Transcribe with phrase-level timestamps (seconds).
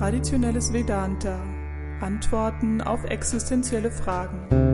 [0.00, 1.38] Traditionelles Vedanta.
[2.00, 4.69] Antworten auf existenzielle Fragen.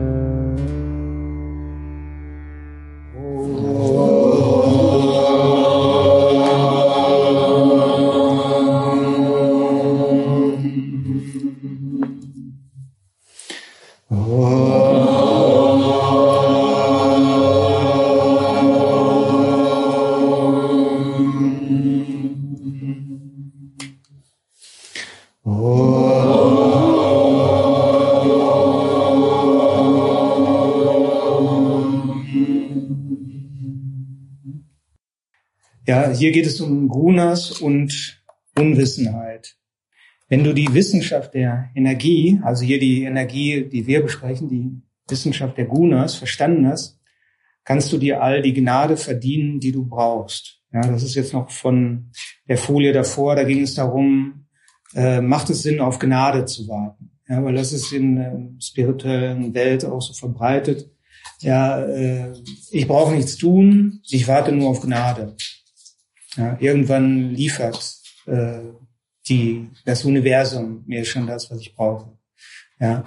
[36.17, 38.21] Hier geht es um Gunas und
[38.57, 39.55] Unwissenheit.
[40.29, 45.57] Wenn du die Wissenschaft der Energie, also hier die Energie, die wir besprechen, die Wissenschaft
[45.57, 46.99] der Gunas verstanden hast,
[47.63, 50.61] kannst du dir all die Gnade verdienen, die du brauchst.
[50.73, 52.11] Ja, das ist jetzt noch von
[52.47, 54.45] der Folie davor, da ging es darum,
[54.95, 57.11] äh, macht es Sinn, auf Gnade zu warten?
[57.29, 60.89] Ja, weil das ist in der spirituellen Welt auch so verbreitet.
[61.39, 62.33] Ja, äh,
[62.71, 65.35] ich brauche nichts tun, ich warte nur auf Gnade.
[66.37, 68.59] Ja, irgendwann liefert äh,
[69.27, 72.17] die, das Universum mir schon das, was ich brauche.
[72.79, 73.03] Ja,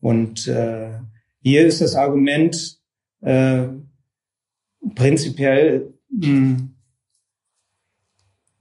[0.00, 0.98] und äh,
[1.42, 2.78] hier ist das Argument
[3.20, 3.68] äh,
[4.94, 6.68] prinzipiell, mh,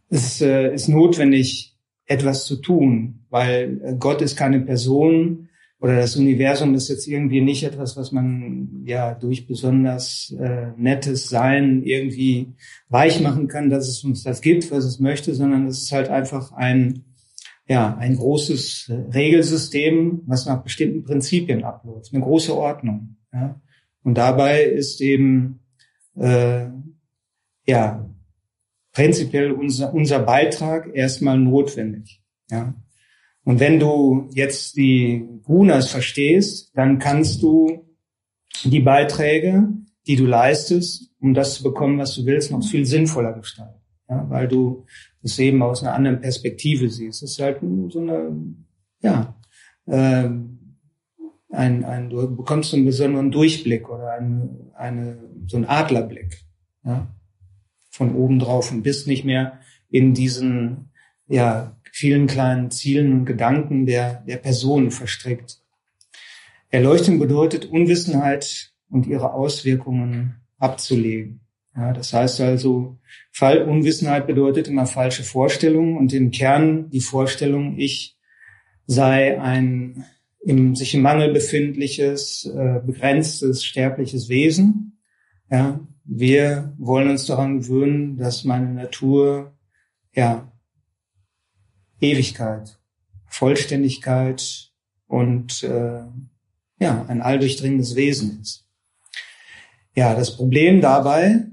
[0.09, 5.48] es äh, ist notwendig, etwas zu tun, weil Gott ist keine Person
[5.79, 11.29] oder das Universum ist jetzt irgendwie nicht etwas, was man ja durch besonders äh, nettes
[11.29, 12.53] Sein irgendwie
[12.89, 16.09] weich machen kann, dass es uns das gibt, was es möchte, sondern es ist halt
[16.09, 17.05] einfach ein
[17.67, 23.17] ja ein großes Regelsystem, was nach bestimmten Prinzipien abläuft, eine große Ordnung.
[23.31, 23.61] Ja?
[24.03, 25.59] Und dabei ist eben
[26.15, 26.65] äh,
[27.67, 28.09] ja
[28.91, 32.21] prinzipiell unser, unser Beitrag erstmal notwendig.
[32.49, 32.73] Ja.
[33.49, 37.83] Und wenn du jetzt die Gunas verstehst, dann kannst du
[38.63, 39.69] die Beiträge,
[40.05, 43.81] die du leistest, um das zu bekommen, was du willst, noch viel sinnvoller gestalten.
[44.07, 44.85] Ja, weil du
[45.23, 47.23] es eben aus einer anderen Perspektive siehst.
[47.23, 48.35] Es ist halt so eine,
[49.01, 49.35] ja,
[49.87, 50.29] äh,
[51.51, 56.45] ein, ein, du bekommst einen besonderen Durchblick oder eine, eine, so einen Adlerblick.
[56.85, 57.07] Ja
[57.89, 59.59] von oben drauf und bist nicht mehr
[59.89, 60.91] in diesen
[61.27, 65.59] ja, vielen kleinen Zielen und Gedanken der, der Person verstrickt.
[66.69, 71.41] Erleuchtung bedeutet Unwissenheit und ihre Auswirkungen abzulegen.
[71.75, 72.97] Ja, das heißt also,
[73.33, 78.17] Fall Unwissenheit bedeutet immer falsche Vorstellungen und im Kern die Vorstellung, ich
[78.85, 80.05] sei ein
[80.39, 85.01] im, sich im Mangel befindliches, äh, begrenztes, sterbliches Wesen.
[85.51, 89.53] Ja, wir wollen uns daran gewöhnen, dass meine Natur,
[90.15, 90.48] ja,
[92.01, 92.79] Ewigkeit,
[93.27, 94.71] Vollständigkeit
[95.07, 96.01] und äh,
[96.79, 98.65] ja, ein alldurchdringendes Wesen ist.
[99.95, 101.45] Ja, das Problem dabei,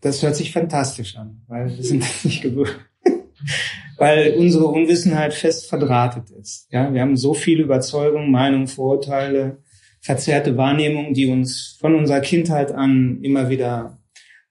[0.00, 2.80] das hört sich fantastisch an, weil wir sind nicht gewöhnt,
[3.98, 6.66] weil unsere Unwissenheit fest verdrahtet ist.
[6.72, 9.58] Ja, wir haben so viele Überzeugungen, Meinungen, Vorurteile,
[10.00, 13.98] verzerrte Wahrnehmungen, die uns von unserer Kindheit an immer wieder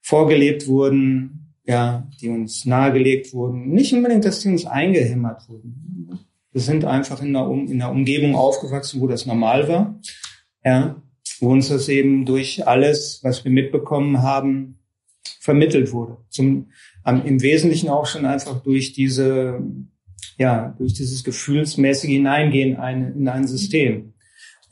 [0.00, 3.70] vorgelebt wurden, ja, die uns nahegelegt wurden.
[3.70, 6.18] Nicht unbedingt, dass die uns eingehämmert wurden.
[6.50, 10.00] Wir sind einfach in einer, um in einer Umgebung aufgewachsen, wo das normal war,
[10.64, 11.02] ja,
[11.40, 14.78] wo uns das eben durch alles, was wir mitbekommen haben,
[15.40, 16.18] vermittelt wurde.
[16.28, 16.70] Zum,
[17.06, 19.60] ähm, Im Wesentlichen auch schon einfach durch diese,
[20.38, 24.14] ja, durch dieses gefühlsmäßige Hineingehen ein, in ein System.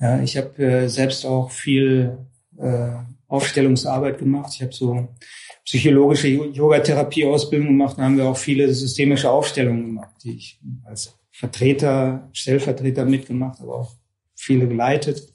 [0.00, 2.18] Ja, ich habe äh, selbst auch viel
[2.58, 2.92] äh,
[3.26, 4.52] Aufstellungsarbeit gemacht.
[4.54, 5.08] Ich habe so
[5.70, 7.96] psychologische Yogatherapie-Ausbildung gemacht.
[7.96, 13.76] Da haben wir auch viele systemische Aufstellungen gemacht, die ich als Vertreter, Stellvertreter mitgemacht, aber
[13.76, 13.92] auch
[14.34, 15.32] viele geleitet.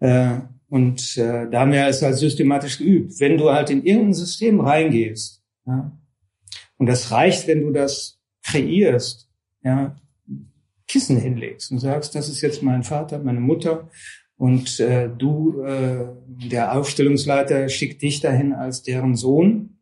[0.00, 0.38] Äh,
[0.68, 3.20] und äh, da haben wir es halt systematisch geübt.
[3.20, 5.96] Wenn du halt in irgendein System reingehst, ja,
[6.76, 9.28] und das reicht, wenn du das kreierst,
[9.62, 9.96] ja,
[10.88, 13.88] Kissen hinlegst und sagst, das ist jetzt mein Vater, meine Mutter
[14.40, 19.80] und äh, du, äh, der Aufstellungsleiter, schickt dich dahin als deren Sohn,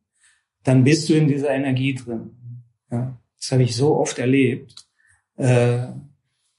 [0.65, 2.31] dann bist du in dieser Energie drin.
[2.91, 4.75] Ja, das habe ich so oft erlebt.
[5.37, 5.87] Äh,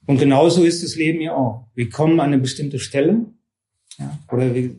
[0.05, 1.67] und genauso ist das Leben ja auch.
[1.75, 3.25] Wir kommen an eine bestimmte Stelle
[3.97, 4.75] ja, oder wir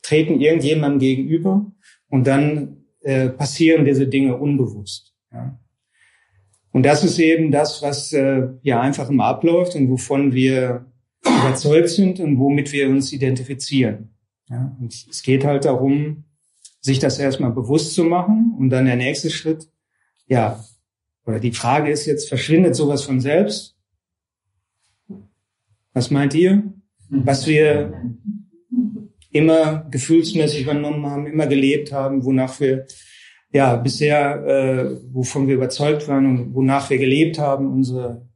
[0.00, 1.70] treten irgendjemandem gegenüber
[2.08, 5.12] und dann äh, passieren diese Dinge unbewusst.
[5.30, 5.58] Ja.
[6.70, 10.86] Und das ist eben das, was äh, ja einfach immer abläuft und wovon wir
[11.24, 14.14] überzeugt sind und womit wir uns identifizieren.
[14.48, 16.24] Ja, und es geht halt darum,
[16.80, 19.68] sich das erstmal bewusst zu machen und dann der nächste Schritt,
[20.26, 20.62] ja,
[21.24, 23.76] oder die Frage ist jetzt, verschwindet sowas von selbst?
[25.92, 26.64] Was meint ihr?
[27.08, 27.92] Was wir
[29.30, 32.86] immer gefühlsmäßig übernommen haben, immer gelebt haben, wonach wir
[33.52, 38.26] ja bisher, äh, wovon wir überzeugt waren und wonach wir gelebt haben, unsere,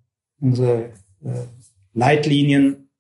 [0.41, 0.93] unsere
[1.25, 1.47] äh,
[1.97, 2.91] Leitlinien.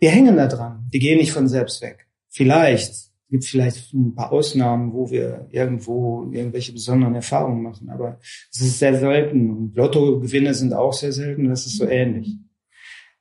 [0.00, 0.88] Wir hängen da dran.
[0.92, 2.08] Die gehen nicht von selbst weg.
[2.28, 8.18] Vielleicht gibt vielleicht ein paar Ausnahmen, wo wir irgendwo irgendwelche besonderen Erfahrungen machen, aber
[8.50, 9.50] es ist sehr selten.
[9.50, 11.48] Und Lottogewinne sind auch sehr selten.
[11.48, 12.36] Das ist so ähnlich.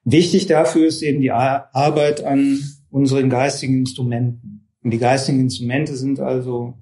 [0.03, 2.59] Wichtig dafür ist eben die Arbeit an
[2.89, 4.69] unseren geistigen Instrumenten.
[4.83, 6.77] Und die geistigen Instrumente sind also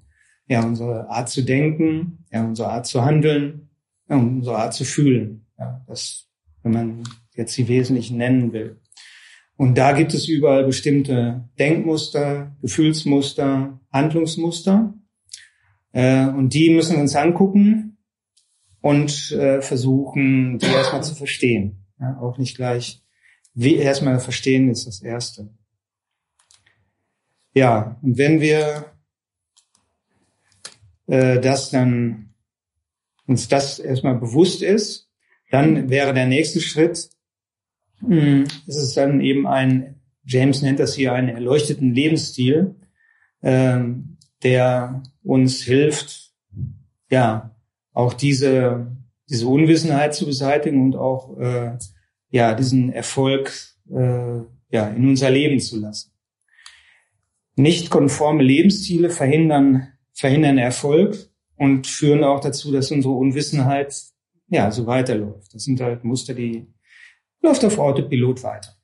[0.48, 3.68] ja unsere Art zu denken, ja unsere Art zu handeln,
[4.08, 5.46] ja, unsere Art zu fühlen.
[5.58, 6.26] Ja, das,
[6.62, 7.02] wenn man
[7.34, 8.80] jetzt die wesentlichen nennen will.
[9.56, 14.94] Und da gibt es überall bestimmte Denkmuster, Gefühlsmuster, Handlungsmuster.
[15.92, 17.98] Äh, und die müssen wir uns angucken
[18.80, 21.84] und äh, versuchen, die erstmal zu verstehen.
[22.20, 23.02] Auch nicht gleich.
[23.52, 25.50] Wie erstmal verstehen ist das Erste.
[27.52, 28.86] Ja, und wenn wir
[31.06, 32.34] äh, das dann
[33.26, 35.10] uns das erstmal bewusst ist,
[35.50, 37.10] dann wäre der nächste Schritt,
[38.08, 42.74] Es ist dann eben ein, James nennt das hier einen erleuchteten Lebensstil,
[43.42, 46.32] ähm, der uns hilft,
[47.10, 47.54] ja,
[47.92, 48.96] auch diese,
[49.28, 51.76] diese Unwissenheit zu beseitigen und auch, äh,
[52.30, 53.52] ja, diesen Erfolg,
[53.90, 56.12] äh, ja, in unser Leben zu lassen.
[57.56, 63.94] Nicht konforme Lebensziele verhindern, verhindern Erfolg und führen auch dazu, dass unsere Unwissenheit,
[64.48, 65.54] ja, so weiterläuft.
[65.54, 66.66] Das sind halt Muster, die
[67.42, 68.76] läuft auf Autopilot weiter.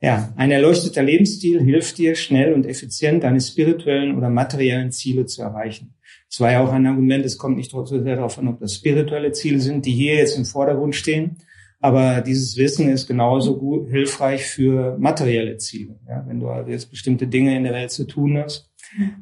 [0.00, 5.42] Ja, ein erleuchteter Lebensstil hilft dir, schnell und effizient deine spirituellen oder materiellen Ziele zu
[5.42, 5.94] erreichen.
[6.28, 8.74] Das war ja auch ein Argument, es kommt nicht so sehr darauf an, ob das
[8.74, 11.38] spirituelle Ziele sind, die hier jetzt im Vordergrund stehen,
[11.80, 15.98] aber dieses Wissen ist genauso gut, hilfreich für materielle Ziele.
[16.08, 18.70] Ja, wenn du also jetzt bestimmte Dinge in der Welt zu tun hast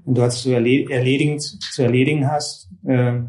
[0.05, 3.21] und du hast zu erledigen, zu erledigen hast, äh,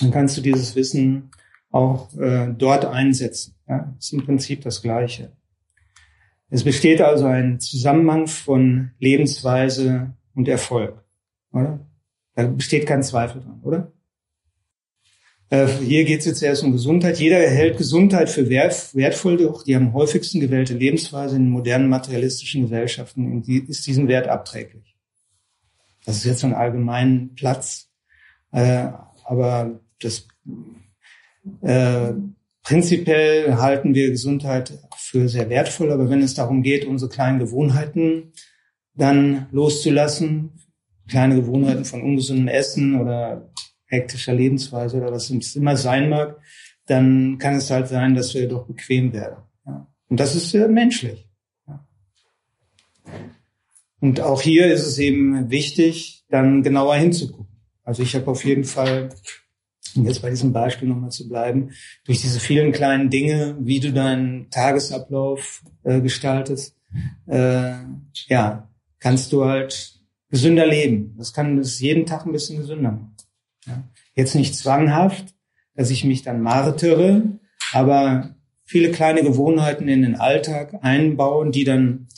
[0.00, 1.30] dann kannst du dieses Wissen
[1.70, 3.54] auch äh, dort einsetzen.
[3.68, 5.32] Ja, ist im Prinzip das Gleiche.
[6.50, 11.04] Es besteht also ein Zusammenhang von Lebensweise und Erfolg,
[11.52, 11.80] oder?
[12.34, 13.92] Da besteht kein Zweifel dran, oder?
[15.50, 17.18] Äh, hier geht es jetzt erst um Gesundheit.
[17.18, 23.42] Jeder erhält Gesundheit für wertvoll, doch die am häufigsten gewählte Lebensweise in modernen materialistischen Gesellschaften
[23.42, 24.96] ist diesen Wert abträglich.
[26.04, 27.90] Das ist jetzt so ein allgemeinen Platz,
[28.52, 28.88] äh,
[29.24, 30.28] aber das
[31.62, 32.12] äh,
[32.62, 38.32] prinzipiell halten wir Gesundheit für sehr wertvoll, aber wenn es darum geht, unsere kleinen Gewohnheiten
[38.94, 40.52] dann loszulassen,
[41.08, 43.50] kleine Gewohnheiten von ungesundem Essen oder
[43.86, 46.38] hektischer Lebensweise oder was es immer sein mag,
[46.86, 49.36] dann kann es halt sein, dass wir doch bequem werden.
[49.66, 49.86] Ja.
[50.08, 51.28] Und das ist sehr menschlich.
[51.66, 51.86] Ja.
[54.00, 57.46] Und auch hier ist es eben wichtig, dann genauer hinzugucken.
[57.84, 59.10] Also ich habe auf jeden Fall
[59.96, 61.70] um jetzt bei diesem Beispiel nochmal zu bleiben,
[62.04, 66.76] durch diese vielen kleinen Dinge, wie du deinen Tagesablauf äh, gestaltest,
[67.26, 67.72] äh,
[68.28, 68.68] ja,
[68.98, 70.00] kannst du halt
[70.30, 71.14] gesünder leben.
[71.16, 73.16] Das kann es jeden Tag ein bisschen gesünder machen.
[73.66, 73.84] Ja.
[74.14, 75.34] Jetzt nicht zwanghaft,
[75.74, 77.22] dass ich mich dann martere,
[77.72, 82.08] aber viele kleine Gewohnheiten in den Alltag einbauen, die dann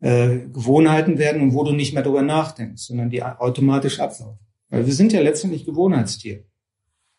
[0.00, 4.38] äh, Gewohnheiten werden und wo du nicht mehr drüber nachdenkst, sondern die automatisch ablaufen.
[4.68, 6.44] Weil wir sind ja letztendlich Gewohnheitstiere.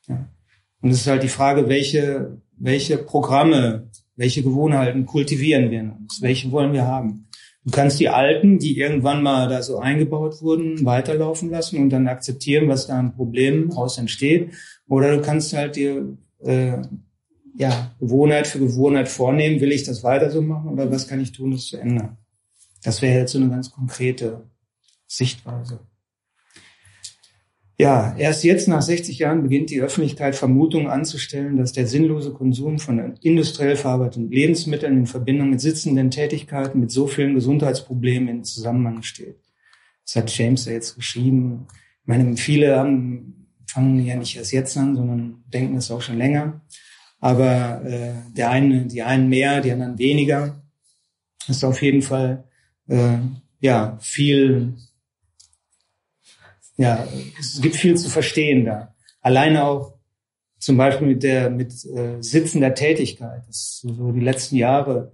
[0.07, 6.21] Und es ist halt die Frage, welche, welche Programme, welche Gewohnheiten kultivieren wir in uns?
[6.21, 7.27] Welche wollen wir haben?
[7.63, 12.07] Du kannst die alten, die irgendwann mal da so eingebaut wurden, weiterlaufen lassen und dann
[12.07, 14.51] akzeptieren, was da an Problemen aus entsteht.
[14.87, 16.77] Oder du kannst halt dir äh,
[17.57, 19.61] ja, Gewohnheit für Gewohnheit vornehmen.
[19.61, 22.17] Will ich das weiter so machen oder was kann ich tun, das zu ändern?
[22.83, 24.43] Das wäre jetzt so eine ganz konkrete
[25.07, 25.79] Sichtweise.
[27.77, 32.79] Ja, erst jetzt nach 60 Jahren beginnt die Öffentlichkeit Vermutungen anzustellen, dass der sinnlose Konsum
[32.79, 39.03] von industriell verarbeiteten Lebensmitteln in Verbindung mit sitzenden Tätigkeiten mit so vielen Gesundheitsproblemen in Zusammenhang
[39.03, 39.41] steht.
[40.05, 41.67] Das hat James ja jetzt geschrieben.
[42.01, 46.17] Ich meine, viele haben, fangen ja nicht erst jetzt an, sondern denken es auch schon
[46.17, 46.61] länger.
[47.19, 50.61] Aber äh, der eine, die einen mehr, die anderen weniger.
[51.45, 52.45] Das ist auf jeden Fall
[52.87, 53.17] äh,
[53.59, 54.75] ja viel
[56.77, 57.07] ja,
[57.39, 58.93] es gibt viel zu verstehen da.
[59.21, 59.93] Alleine auch
[60.59, 63.43] zum Beispiel mit der mit äh, sitzender Tätigkeit.
[63.47, 65.11] Das ist so die letzten Jahre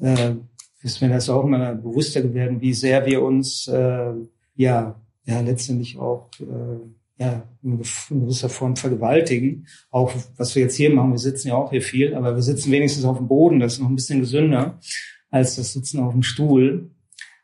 [0.00, 0.34] äh,
[0.82, 4.12] ist mir das auch immer bewusster geworden, wie sehr wir uns äh,
[4.54, 6.80] ja ja letztendlich auch äh,
[7.20, 7.78] ja, in
[8.22, 9.66] gewisser Form vergewaltigen.
[9.90, 12.72] Auch was wir jetzt hier machen, wir sitzen ja auch hier viel, aber wir sitzen
[12.72, 14.78] wenigstens auf dem Boden, das ist noch ein bisschen gesünder
[15.30, 16.90] als das Sitzen auf dem Stuhl.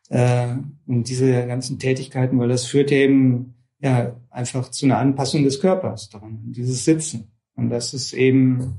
[0.09, 5.59] Äh, und diese ganzen Tätigkeiten, weil das führt eben ja einfach zu einer Anpassung des
[5.59, 7.31] Körpers daran, dieses Sitzen.
[7.55, 8.75] Und das ist eben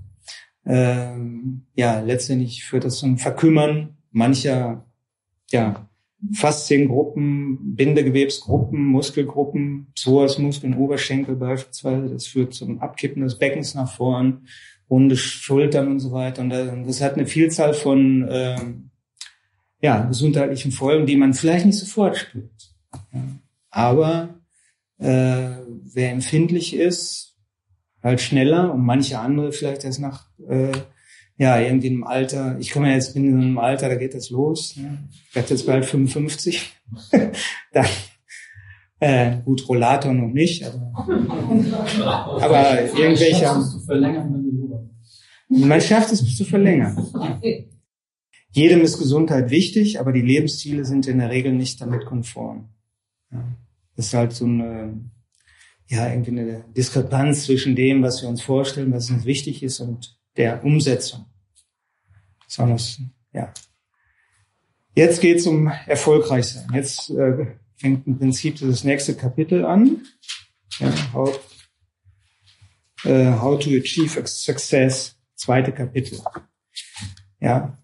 [0.65, 1.17] äh,
[1.75, 4.87] ja letztendlich führt das zum Verkümmern mancher
[5.51, 5.89] ja
[6.33, 12.09] Fasziengruppen, Bindegewebsgruppen, Muskelgruppen, Psoasmuskeln, Oberschenkel beispielsweise.
[12.09, 14.49] Das führt zum Abkippen des Beckens nach vorn,
[14.91, 16.43] runde Schultern und so weiter.
[16.43, 18.57] Und das hat eine Vielzahl von äh,
[19.81, 22.75] ja, gesundheitlichen Folgen, die man vielleicht nicht sofort spürt.
[23.13, 23.23] Ja.
[23.71, 24.41] Aber
[24.99, 25.51] äh,
[25.93, 27.37] wer empfindlich ist,
[28.03, 30.73] halt schneller und manche andere vielleicht erst nach äh,
[31.39, 34.31] ja, irgendwie im Alter, ich komme ja jetzt, bin in einem Alter, da geht das
[34.31, 34.77] los.
[34.77, 35.09] Ne?
[35.29, 36.73] Ich werde jetzt bald 55.
[37.73, 37.87] Dann,
[38.99, 40.93] äh, gut, Rollator noch nicht, aber,
[42.43, 43.47] aber irgendwelche.
[45.49, 47.07] Man schafft es zu verlängern.
[48.50, 52.69] Jedem ist Gesundheit wichtig, aber die Lebensziele sind in der Regel nicht damit konform.
[53.31, 53.45] Ja.
[53.97, 55.11] Das ist halt so eine,
[55.88, 60.19] ja, irgendwie eine Diskrepanz zwischen dem, was wir uns vorstellen, was uns wichtig ist und
[60.37, 61.26] der Umsetzung.
[62.47, 63.00] Besonders,
[63.33, 63.52] ja.
[64.95, 66.69] Jetzt geht's um Erfolgreichsein.
[66.73, 70.07] Jetzt äh, fängt im Prinzip das nächste Kapitel an.
[70.78, 71.40] Ja, how,
[73.05, 76.21] äh, how to achieve success, zweite Kapitel.
[77.40, 77.78] Ja,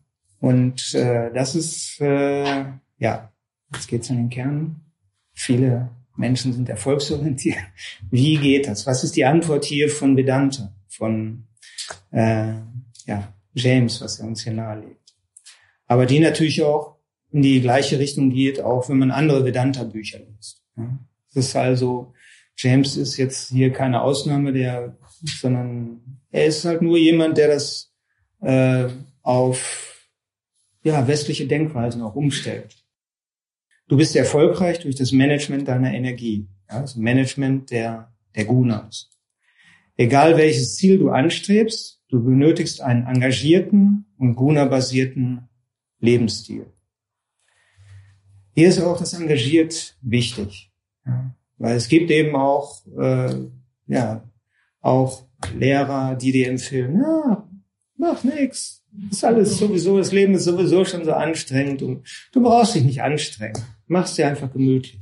[0.45, 2.65] und äh, das ist, äh,
[2.99, 3.33] ja,
[3.73, 4.83] jetzt geht's um den Kern.
[5.33, 7.57] Viele Menschen sind erfolgsorientiert.
[8.11, 8.87] Wie geht das?
[8.87, 11.47] Was ist die Antwort hier von Vedanta, von
[12.11, 12.57] äh,
[13.07, 15.15] ja, James, was er uns hier nahelegt.
[15.87, 16.99] Aber die natürlich auch
[17.33, 20.63] in die gleiche Richtung geht, auch wenn man andere Vedanta-Bücher liest.
[21.33, 22.13] Das ist also,
[22.55, 24.99] James ist jetzt hier keine Ausnahme, der,
[25.41, 27.95] sondern er ist halt nur jemand, der das
[28.43, 28.89] äh,
[29.23, 29.94] auf
[30.85, 32.77] ja, westliche Denkweisen auch umstellt.
[33.89, 39.11] Du bist erfolgreich durch das Management deiner Energie, ja, das Management der, der Gunas.
[39.97, 45.49] Egal welches Ziel du anstrebst, du benötigst einen engagierten und Guna-basierten
[46.01, 46.67] Lebensstil.
[48.55, 50.73] Hier ist auch das Engagiert wichtig,
[51.07, 53.49] ja, weil es gibt eben auch äh,
[53.87, 54.29] ja
[54.81, 55.27] auch
[55.57, 57.44] Lehrer, die dir empfehlen, ja,
[57.97, 62.75] mach nix, ist alles sowieso, das Leben ist sowieso schon so anstrengend und du brauchst
[62.75, 65.01] dich nicht anstrengen, mach's dir einfach gemütlich.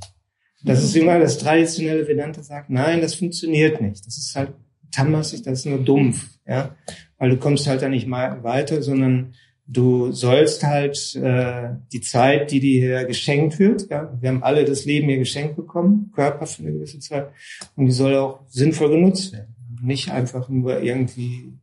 [0.65, 4.07] Das ist immer das traditionelle Vedanta sagt, nein, das funktioniert nicht.
[4.07, 4.53] Das ist halt
[4.91, 6.75] tammasig, das ist nur dumpf, ja,
[7.17, 9.33] weil du kommst halt da nicht mal weiter, sondern
[9.67, 14.65] du sollst halt äh, die Zeit, die dir hier geschenkt wird, ja, wir haben alle
[14.65, 17.29] das Leben hier geschenkt bekommen, Körper für eine gewisse Zeit,
[17.75, 21.53] und die soll auch sinnvoll genutzt werden, nicht einfach nur irgendwie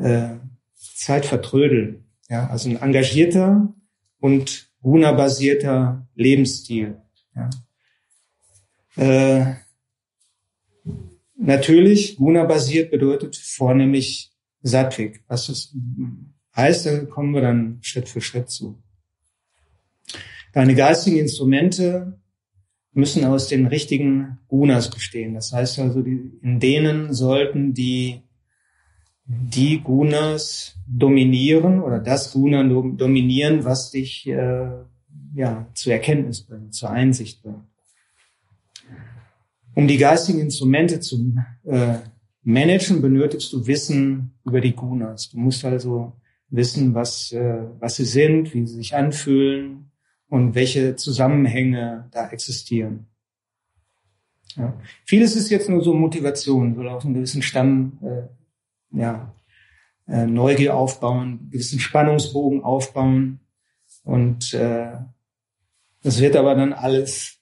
[0.00, 0.36] äh,
[0.74, 3.74] Zeit vertrödeln, ja, also ein engagierter
[4.20, 6.96] und guna-basierter Lebensstil,
[7.34, 7.50] ja.
[8.96, 9.54] Äh,
[11.40, 15.22] Natürlich, Guna-basiert bedeutet vornehmlich Sattvik.
[15.28, 15.72] Was das
[16.56, 18.82] heißt, da kommen wir dann Schritt für Schritt zu.
[20.52, 22.20] Deine geistigen Instrumente
[22.92, 25.34] müssen aus den richtigen Gunas bestehen.
[25.34, 28.22] Das heißt also, in denen sollten die,
[29.28, 34.70] die Gunas dominieren oder das Guna dominieren, was dich äh,
[35.34, 37.64] ja, zur Erkenntnis bringt, zur Einsicht bringt.
[39.74, 41.98] Um die geistigen Instrumente zu äh,
[42.42, 45.28] managen, benötigst du Wissen über die Gunas.
[45.28, 46.14] Du musst also
[46.48, 49.90] wissen, was, äh, was sie sind, wie sie sich anfühlen
[50.28, 53.06] und welche Zusammenhänge da existieren.
[54.56, 54.74] Ja.
[55.04, 58.37] Vieles ist jetzt nur so Motivation, soll auf einen gewissen Stamm äh,
[58.90, 59.34] ja,
[60.06, 63.40] äh, Neugier aufbauen, gewissen Spannungsbogen aufbauen.
[64.04, 64.92] Und äh,
[66.02, 67.38] das wird aber dann alles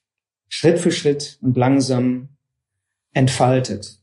[0.48, 2.28] Schritt für Schritt und langsam
[3.12, 4.00] entfaltet.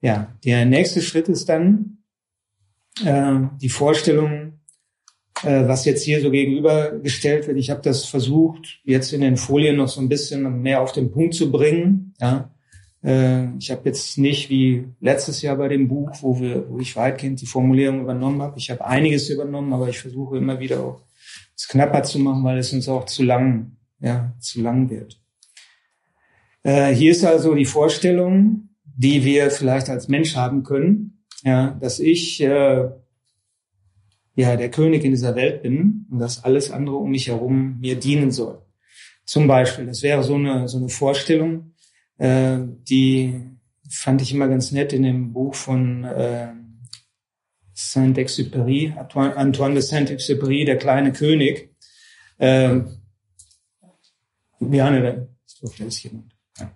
[0.00, 1.98] Ja, der nächste Schritt ist dann
[3.04, 4.60] äh, die Vorstellung,
[5.42, 7.58] äh, was jetzt hier so gegenübergestellt wird.
[7.58, 11.10] Ich habe das versucht, jetzt in den Folien noch so ein bisschen mehr auf den
[11.10, 12.14] Punkt zu bringen.
[12.20, 12.50] Ja,
[13.02, 16.96] äh, ich habe jetzt nicht wie letztes Jahr bei dem Buch, wo wir, wo ich
[16.96, 18.58] weitgehend die Formulierung übernommen habe.
[18.58, 21.02] Ich habe einiges übernommen, aber ich versuche immer wieder auch
[21.56, 25.20] es knapper zu machen, weil es uns auch zu lang, ja, zu lang wird.
[26.62, 32.00] Äh, hier ist also die Vorstellung, die wir vielleicht als Mensch haben können, ja, dass
[32.00, 32.88] ich äh,
[34.36, 37.96] ja der König in dieser Welt bin und dass alles andere um mich herum mir
[37.96, 38.62] dienen soll.
[39.24, 41.72] Zum Beispiel, das wäre so eine so eine Vorstellung.
[42.20, 42.58] Äh,
[42.88, 43.40] die
[43.88, 46.48] fand ich immer ganz nett in dem Buch von äh,
[47.72, 51.74] Saint-Exupéry, Antoine de Saint-Exupéry, der kleine König.
[52.38, 52.80] Äh,
[54.60, 55.28] Juliane,
[55.62, 56.36] da jemand.
[56.58, 56.70] Ja.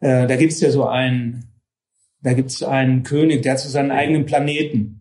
[0.00, 1.46] Äh, da gibt's ja so einen,
[2.22, 5.00] da gibt's einen König, der hat so seinen eigenen Planeten.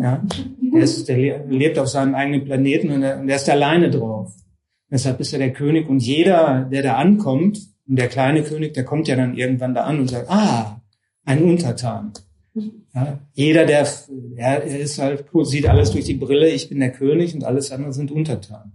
[0.00, 0.24] Ja,
[0.72, 4.34] der, ist, der lebt auf seinem eigenen Planeten und der, und der ist alleine drauf.
[4.90, 8.84] Deshalb ist er der König und jeder, der da ankommt, und der kleine König, der
[8.84, 10.80] kommt ja dann irgendwann da an und sagt, ah,
[11.24, 12.12] ein Untertan.
[12.94, 13.86] Ja, jeder, der,
[14.36, 17.92] er ist halt, sieht alles durch die Brille, ich bin der König und alles andere
[17.92, 18.72] sind Untertan.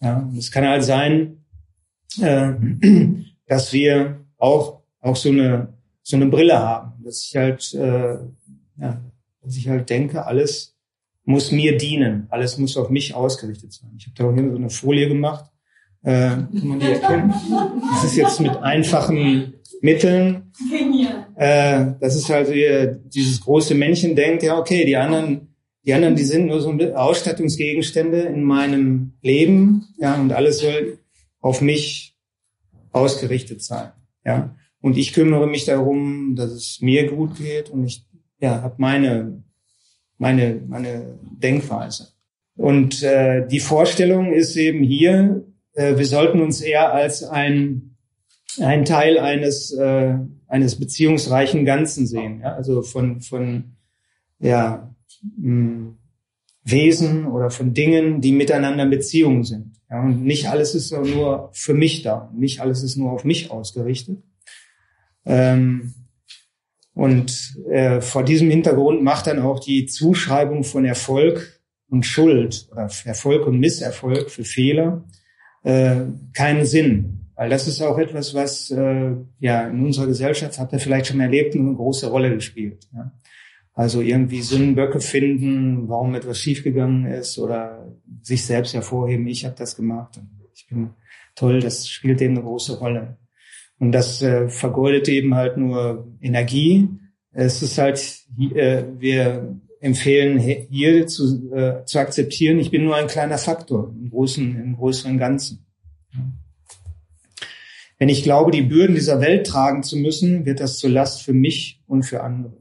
[0.00, 1.44] Ja, es kann halt sein,
[2.20, 2.52] äh,
[3.46, 8.18] dass wir auch, auch so eine, so eine Brille haben, dass ich halt, äh,
[8.78, 9.00] ja,
[9.42, 10.76] dass ich halt denke, alles
[11.24, 13.92] muss mir dienen, alles muss auf mich ausgerichtet sein.
[13.96, 15.50] Ich habe da auch hier so eine Folie gemacht,
[16.02, 17.34] äh, man die erkennen?
[17.92, 20.52] Das ist jetzt mit einfachen Mitteln.
[21.36, 25.54] Äh, das ist also hier dieses große Männchen denkt, ja okay, die anderen,
[25.84, 30.98] die anderen, die sind nur so Ausstattungsgegenstände in meinem Leben, ja, und alles soll
[31.40, 32.16] auf mich
[32.92, 33.92] ausgerichtet sein,
[34.24, 34.54] ja.
[34.82, 38.04] Und ich kümmere mich darum, dass es mir gut geht und ich
[38.40, 39.42] ja, habe meine
[40.16, 42.08] meine meine Denkweise.
[42.56, 47.96] Und äh, die Vorstellung ist eben hier, äh, wir sollten uns eher als ein,
[48.60, 50.14] ein Teil eines, äh,
[50.46, 52.40] eines beziehungsreichen Ganzen sehen.
[52.40, 52.54] Ja?
[52.54, 53.76] Also von, von
[54.38, 54.94] ja,
[55.36, 55.96] mh, hm,
[56.62, 59.80] Wesen oder von Dingen, die miteinander in Beziehung sind.
[59.90, 60.02] Ja?
[60.02, 62.30] Und nicht alles ist nur für mich da.
[62.34, 64.18] Nicht alles ist nur auf mich ausgerichtet.
[65.24, 65.94] Ähm,
[66.92, 72.90] und äh, vor diesem Hintergrund macht dann auch die Zuschreibung von Erfolg und Schuld oder
[73.04, 75.04] Erfolg und Misserfolg für Fehler
[75.62, 76.02] äh,
[76.34, 77.16] keinen Sinn.
[77.34, 81.20] Weil das ist auch etwas, was äh, ja in unserer Gesellschaft, habt ihr vielleicht schon
[81.20, 82.86] erlebt, eine große Rolle gespielt.
[82.94, 83.12] Ja?
[83.72, 89.74] Also irgendwie Sündenböcke finden, warum etwas schiefgegangen ist oder sich selbst hervorheben, ich habe das
[89.74, 90.90] gemacht und ich bin
[91.34, 93.16] toll, das spielt eben eine große Rolle.
[93.78, 96.88] Und das äh, vergeudet eben halt nur Energie.
[97.32, 97.98] Es ist halt,
[98.54, 104.10] äh, wir empfehlen, hier zu, äh, zu akzeptieren, ich bin nur ein kleiner Faktor im
[104.10, 105.66] großen, im größeren Ganzen.
[107.98, 111.32] Wenn ich glaube, die Bürden dieser Welt tragen zu müssen, wird das zur Last für
[111.32, 112.56] mich und für andere.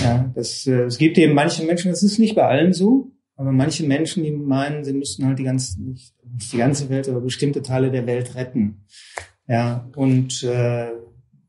[0.00, 3.52] Ja, das, äh, es gibt eben manche Menschen, das ist nicht bei allen so, aber
[3.52, 7.20] manche Menschen, die meinen, sie müssten halt die ganze, nicht, nicht die ganze Welt, aber
[7.20, 8.84] bestimmte Teile der Welt retten.
[9.46, 10.90] Ja, und äh,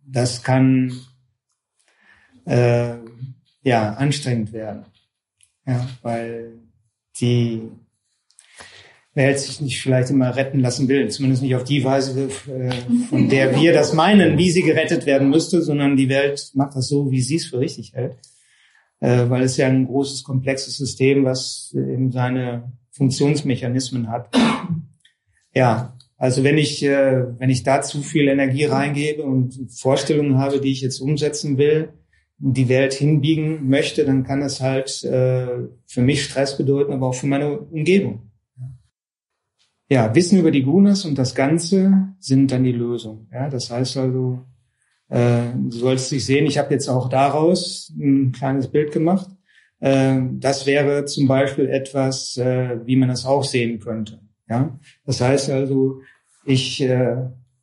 [0.05, 0.91] das kann
[2.45, 2.95] äh,
[3.65, 4.85] ja, anstrengend werden.
[5.65, 6.59] Ja, weil
[7.19, 7.63] die
[9.15, 12.71] Welt sich nicht vielleicht immer retten lassen will, zumindest nicht auf die Weise, äh,
[13.09, 16.87] von der wir das meinen, wie sie gerettet werden müsste, sondern die Welt macht das
[16.87, 18.17] so, wie sie es für richtig hält,
[18.99, 24.29] äh, weil es ja ein großes, komplexes System, was eben seine Funktionsmechanismen hat.
[25.53, 30.61] Ja, also wenn ich, äh, wenn ich da zu viel Energie reingebe und Vorstellungen habe,
[30.61, 31.93] die ich jetzt umsetzen will,
[32.37, 37.15] die Welt hinbiegen möchte, dann kann das halt äh, für mich Stress bedeuten, aber auch
[37.15, 38.31] für meine Umgebung.
[39.87, 43.27] Ja, Wissen über die Gunas und das Ganze sind dann die Lösung.
[43.31, 44.41] Ja, das heißt also,
[45.09, 49.29] äh, du sollst dich sehen, ich habe jetzt auch daraus ein kleines Bild gemacht.
[49.79, 54.19] Äh, das wäre zum Beispiel etwas, äh, wie man das auch sehen könnte.
[54.49, 56.01] Ja, das heißt also,
[56.45, 57.17] ich äh,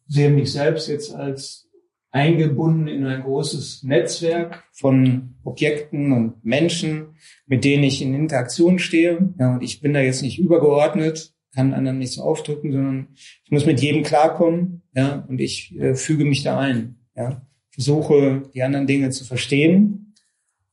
[0.06, 1.68] sehe mich selbst jetzt als
[2.12, 9.34] eingebunden in ein großes Netzwerk von Objekten und Menschen, mit denen ich in Interaktion stehe.
[9.38, 13.08] Ja, und ich bin da jetzt nicht übergeordnet, kann anderen nichts aufdrücken, sondern
[13.44, 14.82] ich muss mit jedem klarkommen.
[14.94, 16.96] Ja, und ich äh, füge mich da ein.
[17.16, 20.14] Ja, versuche die anderen Dinge zu verstehen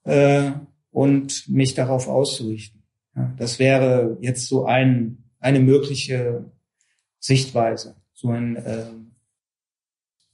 [0.03, 0.51] äh,
[0.91, 2.83] und mich darauf auszurichten.
[3.15, 6.51] Ja, das wäre jetzt so ein eine mögliche
[7.19, 8.87] Sichtweise, so ein äh,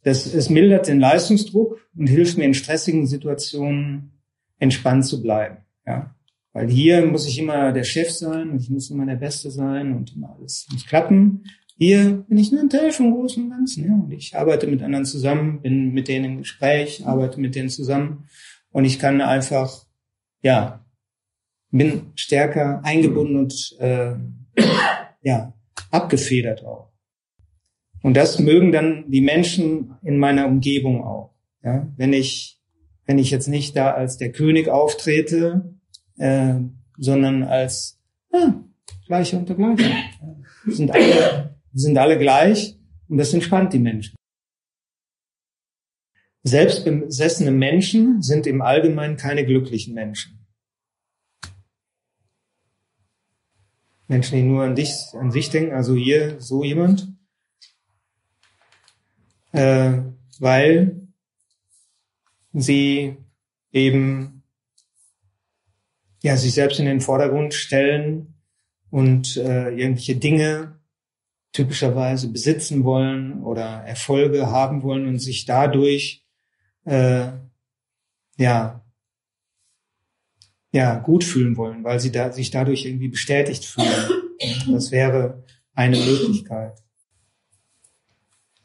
[0.05, 4.11] das, es mildert den Leistungsdruck und hilft mir in stressigen Situationen
[4.59, 5.57] entspannt zu bleiben.
[5.85, 6.15] Ja.
[6.53, 9.93] Weil hier muss ich immer der Chef sein und ich muss immer der Beste sein
[9.93, 11.45] und immer alles muss klappen.
[11.77, 13.85] Hier bin ich nur ein Teil vom Großen und Ganzen.
[13.85, 13.93] Ja.
[13.95, 18.25] Und ich arbeite mit anderen zusammen, bin mit denen im Gespräch, arbeite mit denen zusammen
[18.69, 19.87] und ich kann einfach,
[20.43, 20.85] ja,
[21.71, 24.13] bin stärker eingebunden und äh,
[25.23, 25.51] ja,
[25.89, 26.94] abgefedert auch.
[28.05, 31.33] Und das mögen dann die Menschen in meiner Umgebung auch.
[31.63, 32.61] Ja, wenn ich,
[33.07, 35.73] wenn ich jetzt nicht da als der König auftrete,
[36.19, 36.53] äh,
[36.99, 37.99] sondern als
[38.31, 38.63] ja,
[39.07, 39.89] Gleiche unter Gleiche.
[39.89, 40.35] Ja,
[40.67, 44.15] sind alle, sind alle gleich und das entspannt die Menschen.
[46.43, 50.45] Selbstbesessene Menschen sind im Allgemeinen keine glücklichen Menschen.
[54.07, 57.14] Menschen, die nur an dich, an sich denken, also hier so jemand,
[59.55, 60.01] äh,
[60.39, 61.07] weil
[62.51, 63.17] sie
[63.71, 64.43] eben
[66.23, 68.35] ja sich selbst in den Vordergrund stellen
[68.89, 70.79] und äh, irgendwelche Dinge
[71.53, 76.25] typischerweise besitzen wollen oder Erfolge haben wollen und sich dadurch
[76.83, 77.29] äh,
[78.37, 78.81] ja
[80.73, 83.87] ja gut fühlen wollen, weil sie da, sich dadurch irgendwie bestätigt fühlen.
[84.69, 86.84] Das wäre eine Möglichkeit.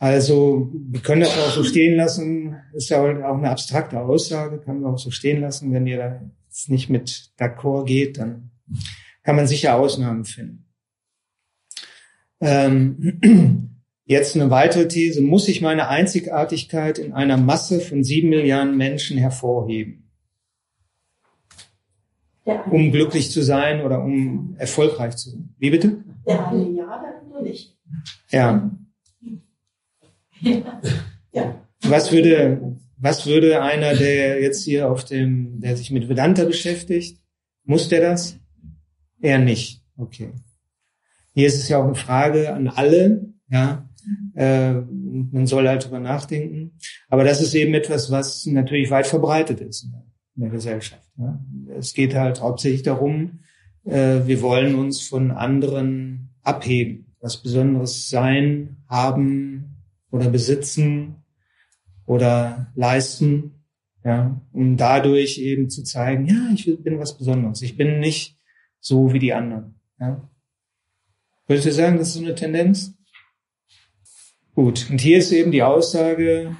[0.01, 2.57] Also wir können das auch so stehen lassen.
[2.73, 5.75] Ist ja auch eine abstrakte Aussage, kann man auch so stehen lassen.
[5.75, 8.51] Wenn ihr da jetzt nicht mit d'accord geht, dann
[9.23, 10.65] kann man sicher Ausnahmen finden.
[12.41, 15.21] Ähm, jetzt eine weitere These.
[15.21, 20.11] Muss ich meine Einzigartigkeit in einer Masse von sieben Milliarden Menschen hervorheben?
[22.71, 25.55] Um glücklich zu sein oder um erfolgreich zu sein.
[25.59, 26.03] Wie bitte?
[26.25, 27.77] Eine ja, der andere nicht.
[28.31, 28.71] Ja.
[30.41, 31.67] Ja.
[31.83, 37.21] Was würde, was würde einer, der jetzt hier auf dem, der sich mit Vedanta beschäftigt,
[37.65, 38.39] muss der das?
[39.21, 39.83] Er nicht.
[39.97, 40.33] Okay.
[41.35, 43.87] Hier ist es ja auch eine Frage an alle, ja.
[44.35, 46.73] Äh, man soll halt drüber nachdenken.
[47.09, 49.89] Aber das ist eben etwas, was natürlich weit verbreitet ist
[50.37, 51.03] in der Gesellschaft.
[51.19, 51.39] Ja.
[51.79, 53.41] Es geht halt hauptsächlich darum,
[53.85, 59.70] äh, wir wollen uns von anderen abheben, was Besonderes sein, haben
[60.11, 61.17] oder besitzen
[62.07, 63.65] oder leisten,
[64.05, 67.63] ja, um dadurch eben zu zeigen, ja, ich bin was Besonderes.
[67.63, 68.39] Ich bin nicht
[68.81, 69.81] so wie die anderen.
[69.99, 70.29] Ja.
[71.47, 72.95] Würdest du sagen, das ist so eine Tendenz?
[74.55, 74.89] Gut.
[74.91, 76.57] Und hier ist eben die Aussage,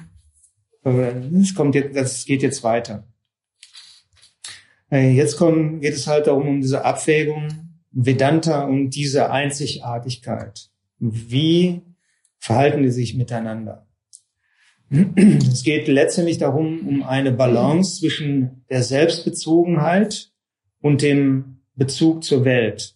[0.83, 3.07] es kommt jetzt, das geht jetzt weiter.
[4.91, 10.69] Äh, jetzt kommen, geht es halt darum, um diese Abwägung Vedanta und diese Einzigartigkeit.
[10.99, 11.81] Wie
[12.41, 13.87] verhalten die sich miteinander?
[14.89, 20.31] Es geht letztendlich darum, um eine Balance zwischen der Selbstbezogenheit
[20.81, 22.95] und dem Bezug zur Welt.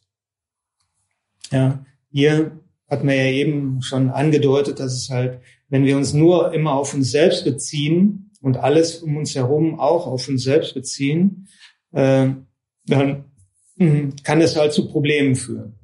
[1.51, 6.53] Ja, hier hat man ja eben schon angedeutet, dass es halt, wenn wir uns nur
[6.53, 11.47] immer auf uns selbst beziehen und alles um uns herum auch auf uns selbst beziehen,
[11.93, 12.27] äh,
[12.88, 13.25] dann
[13.77, 15.75] mh, kann es halt zu Problemen führen.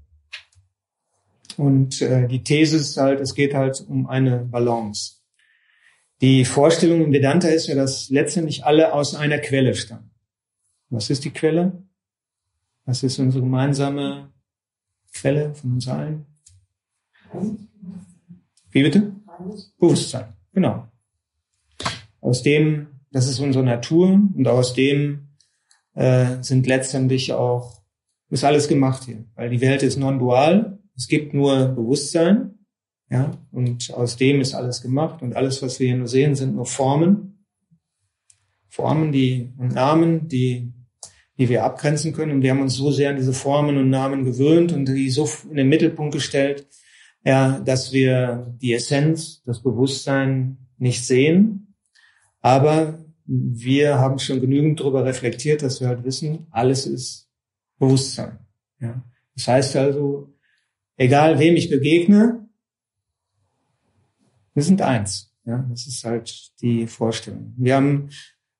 [1.57, 5.21] Und äh, die These ist halt, es geht halt um eine Balance.
[6.21, 10.11] Die Vorstellung im Vedanta ist ja, dass letztendlich alle aus einer Quelle stammen.
[10.89, 11.83] Was ist die Quelle?
[12.85, 14.31] Was ist unsere gemeinsame
[15.13, 16.25] Quelle von uns allen?
[18.71, 19.13] Wie bitte?
[19.79, 20.87] Bewusstsein, genau.
[22.19, 25.29] Aus dem, das ist unsere Natur und aus dem
[25.95, 27.81] äh, sind letztendlich auch,
[28.29, 29.25] ist alles gemacht hier.
[29.35, 32.59] Weil die Welt ist non-dual, es gibt nur Bewusstsein,
[33.09, 36.55] ja, und aus dem ist alles gemacht und alles, was wir hier nur sehen, sind
[36.55, 37.45] nur Formen.
[38.69, 40.71] Formen, die und Namen, die
[41.41, 42.33] die wir abgrenzen können.
[42.33, 45.27] Und wir haben uns so sehr an diese Formen und Namen gewöhnt und die so
[45.49, 46.67] in den Mittelpunkt gestellt,
[47.23, 51.75] ja, dass wir die Essenz, das Bewusstsein nicht sehen.
[52.41, 57.27] Aber wir haben schon genügend darüber reflektiert, dass wir halt wissen, alles ist
[57.79, 58.37] Bewusstsein.
[58.79, 59.03] Ja.
[59.35, 60.35] Das heißt also,
[61.01, 62.47] egal wem ich begegne,
[64.53, 65.33] wir sind eins.
[65.45, 67.53] Ja, das ist halt die Vorstellung.
[67.57, 68.09] Wir haben,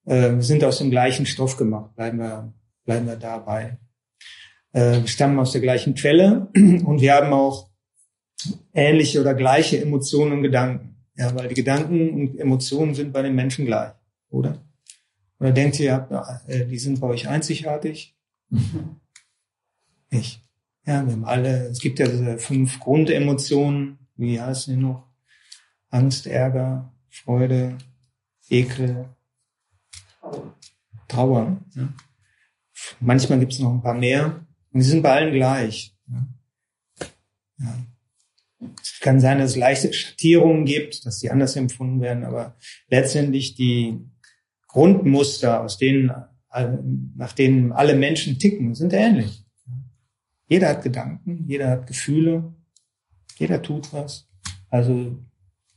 [0.06, 1.96] äh, wir sind aus dem gleichen Stoff gemacht.
[1.96, 2.54] Bleiben wir
[2.86, 3.78] bleiben wir dabei.
[4.74, 7.70] Äh, wir stammen aus der gleichen Quelle und wir haben auch
[8.74, 10.96] ähnliche oder gleiche Emotionen und Gedanken.
[11.16, 13.94] Ja, weil die Gedanken und Emotionen sind bei den Menschen gleich,
[14.30, 14.64] oder?
[15.40, 18.16] Oder denkt ihr, äh, die sind bei euch einzigartig?
[20.10, 20.42] Nicht.
[20.86, 25.08] Ja, wir haben alle, es gibt ja diese fünf Grundemotionen, wie heißen die noch?
[25.90, 27.78] Angst, Ärger, Freude,
[28.50, 29.10] Ekel,
[31.08, 31.58] Trauer.
[31.76, 31.94] Ja.
[33.00, 34.46] Manchmal gibt es noch ein paar mehr.
[34.72, 35.96] Und die sind bei allen gleich.
[36.08, 37.78] Ja.
[38.82, 42.56] Es kann sein, dass es leichte Schattierungen gibt, dass die anders empfunden werden, aber
[42.88, 44.00] letztendlich die
[44.68, 46.12] Grundmuster, aus denen,
[47.16, 49.44] nach denen alle Menschen ticken, sind ähnlich.
[50.52, 52.54] Jeder hat Gedanken, jeder hat Gefühle,
[53.38, 54.28] jeder tut was.
[54.70, 55.18] Also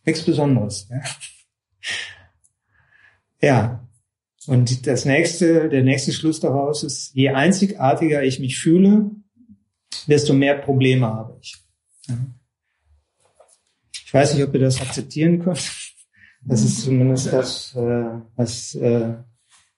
[0.05, 0.89] nichts Besonderes.
[0.91, 1.03] Ja.
[3.49, 3.89] ja.
[4.49, 9.13] Und das nächste, der nächste Schluss daraus ist, je einzigartiger ich mich fühle,
[10.09, 11.57] desto mehr Probleme habe ich.
[14.05, 15.95] Ich weiß nicht, ob ihr das akzeptieren könnt,
[16.43, 19.15] Das ist zumindest das, äh, was äh,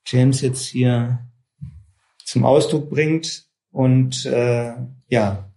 [0.06, 1.18] James jetzt hier
[2.24, 3.46] zum Ausdruck bringt.
[3.76, 4.72] Und äh,
[5.08, 5.52] ja,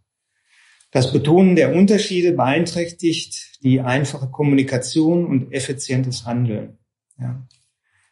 [0.91, 6.79] das Betonen der Unterschiede beeinträchtigt die einfache Kommunikation und effizientes Handeln.
[7.17, 7.47] Ja.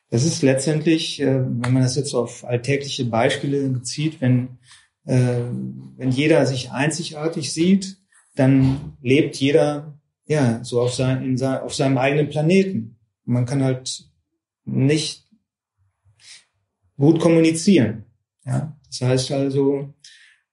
[0.09, 4.59] Das ist letztendlich, äh, wenn man das jetzt auf alltägliche Beispiele bezieht, wenn,
[5.03, 5.41] äh,
[5.97, 7.97] wenn jeder sich einzigartig sieht,
[8.35, 12.97] dann lebt jeder ja so auf, sein, in sein, auf seinem eigenen Planeten.
[13.25, 14.05] man kann halt
[14.63, 15.27] nicht
[16.95, 18.05] gut kommunizieren.
[18.45, 18.76] Ja?
[18.89, 19.93] Das heißt also,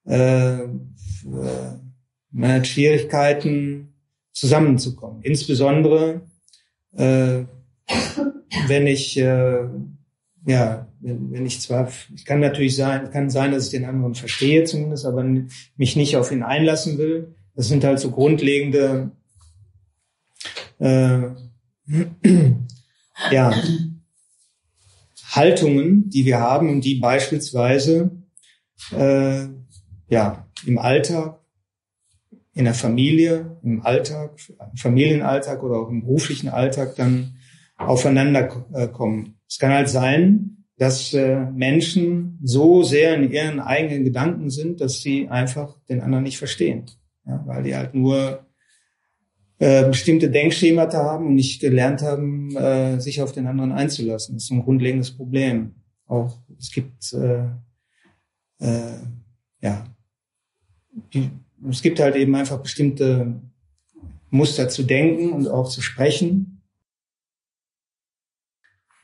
[0.05, 0.67] äh, äh,
[2.31, 3.93] man hat Schwierigkeiten
[4.33, 5.21] zusammenzukommen.
[5.23, 6.21] Insbesondere
[6.93, 7.43] äh,
[8.67, 9.67] wenn ich äh,
[10.45, 14.15] ja, wenn, wenn ich zwar, ich kann natürlich sein, kann sein, dass ich den anderen
[14.15, 15.23] verstehe zumindest, aber
[15.75, 17.35] mich nicht auf ihn einlassen will.
[17.55, 19.11] Das sind halt so grundlegende
[20.79, 21.19] äh,
[23.31, 23.53] ja,
[25.31, 28.11] Haltungen, die wir haben und die beispielsweise
[28.91, 29.47] äh,
[30.07, 31.39] ja im Alltag,
[32.53, 34.39] in der Familie, im Alltag,
[34.77, 37.35] Familienalltag oder auch im beruflichen Alltag dann
[37.77, 39.37] aufeinander äh, kommen.
[39.47, 45.01] Es kann halt sein, dass äh, Menschen so sehr in ihren eigenen Gedanken sind, dass
[45.01, 46.85] sie einfach den anderen nicht verstehen,
[47.25, 48.45] ja, weil die halt nur
[49.57, 54.35] äh, bestimmte Denkschemata haben und nicht gelernt haben, äh, sich auf den anderen einzulassen.
[54.35, 55.75] Das ist ein grundlegendes Problem.
[56.07, 57.45] Auch es gibt äh,
[58.59, 58.97] äh,
[59.61, 59.85] ja
[61.13, 61.29] die,
[61.69, 63.41] es gibt halt eben einfach bestimmte
[64.29, 66.55] Muster zu denken und auch zu sprechen,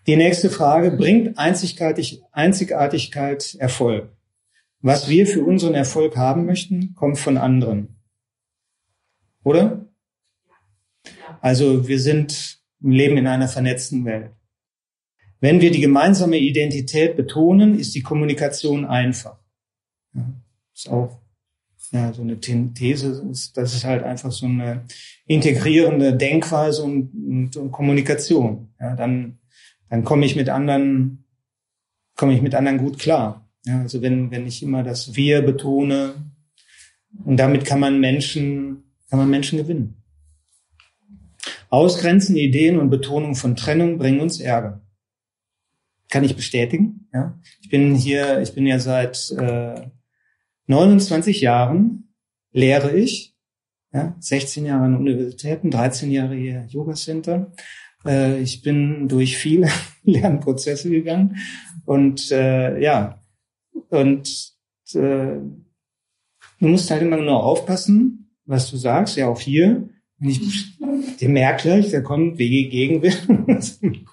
[0.08, 4.10] die nächste Frage, bringt Einzigartig, Einzigartigkeit Erfolg?
[4.82, 8.00] Was wir für unseren Erfolg haben möchten, kommt von anderen.
[9.44, 9.86] Oder?
[11.40, 14.32] Also wir sind, leben in einer vernetzten Welt.
[15.40, 19.41] Wenn wir die gemeinsame Identität betonen, ist die Kommunikation einfach.
[20.86, 21.20] Ist auch
[21.92, 24.86] ja, so eine These, ist, das ist halt einfach so eine
[25.26, 28.70] integrierende Denkweise und, und, und Kommunikation.
[28.80, 29.40] Ja, dann
[29.92, 31.26] dann komme ich mit anderen,
[32.16, 33.52] komme ich mit anderen gut klar.
[33.66, 36.14] Ja, also wenn, wenn ich immer das Wir betone,
[37.26, 40.02] und damit kann man Menschen, kann man Menschen gewinnen.
[41.70, 44.82] Ausgrenzen, Ideen und Betonung von Trennung bringen uns Ärger.
[46.10, 47.10] Kann ich bestätigen.
[47.14, 47.38] Ja?
[47.62, 49.90] Ich bin hier, ich bin ja seit äh,
[50.72, 52.14] 29 Jahren
[52.52, 53.36] lehre ich,
[53.94, 57.52] ja, 16 Jahre an Universitäten, 13 Jahre hier Yoga Center
[58.06, 59.70] äh, ich bin durch viele
[60.04, 61.38] Lernprozesse gegangen
[61.86, 63.22] und äh, ja,
[63.90, 64.54] und
[64.94, 65.38] äh,
[66.60, 69.90] du musst halt immer nur aufpassen, was du sagst, ja auch hier.
[70.20, 70.80] Und ich,
[71.22, 73.80] der merkt gleich, da kommt Wege Gegenwind.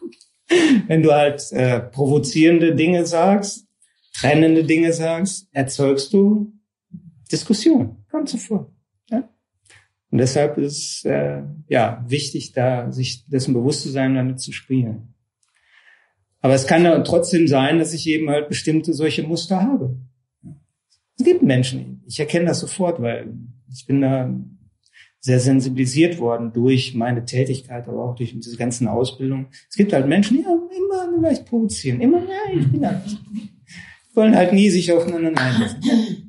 [0.86, 3.66] Wenn du halt äh, provozierende Dinge sagst,
[4.18, 6.52] trennende Dinge sagst, erzeugst du
[7.30, 8.04] Diskussion.
[8.10, 8.70] Kommt sofort.
[10.10, 15.14] Und deshalb ist äh, ja wichtig, da sich dessen bewusst zu sein, damit zu spielen.
[16.40, 19.96] Aber es kann ja trotzdem sein, dass ich eben halt bestimmte solche Muster habe.
[21.18, 23.34] Es gibt Menschen, ich erkenne das sofort, weil
[23.70, 24.32] ich bin da
[25.20, 29.48] sehr sensibilisiert worden durch meine Tätigkeit, aber auch durch diese ganzen Ausbildungen.
[29.68, 33.02] Es gibt halt Menschen, die ja, immer leicht provozieren, immer, ja, ich bin da.
[34.18, 36.28] Wollen halt nie sich aufeinander einlassen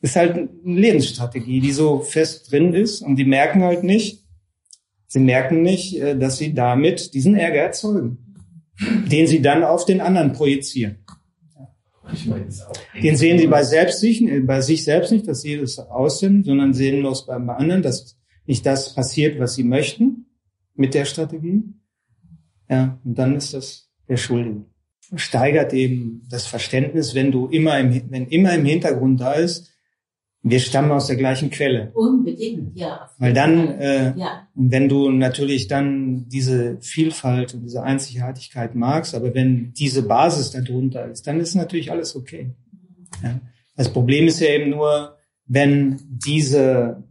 [0.00, 4.24] ist halt eine Lebensstrategie, die so fest drin ist und die merken halt nicht,
[5.06, 8.18] sie merken nicht, äh, dass sie damit diesen Ärger erzeugen,
[9.10, 11.04] den sie dann auf den anderen projizieren.
[13.02, 16.42] Den sehen sie bei, selbst sich, äh, bei sich selbst nicht, dass sie das aussehen,
[16.44, 18.16] sondern sehen bloß beim anderen, dass
[18.46, 20.26] nicht das passiert, was sie möchten
[20.74, 21.62] mit der Strategie.
[22.68, 24.64] Ja, und dann ist das der Schuldige.
[25.14, 29.70] Steigert eben das Verständnis, wenn du immer im, wenn immer im Hintergrund da ist,
[30.42, 31.90] wir stammen aus der gleichen Quelle.
[31.92, 33.10] Unbedingt, ja.
[33.18, 34.48] Weil dann, äh, ja.
[34.54, 41.10] wenn du natürlich dann diese Vielfalt und diese Einzigartigkeit magst, aber wenn diese Basis darunter
[41.10, 42.54] ist, dann ist natürlich alles okay.
[43.22, 43.38] Ja?
[43.76, 47.04] Das Problem ist ja eben nur, wenn diese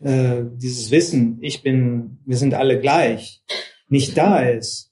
[0.00, 3.42] äh, dieses Wissen, ich bin, wir sind alle gleich,
[3.88, 4.89] nicht da ist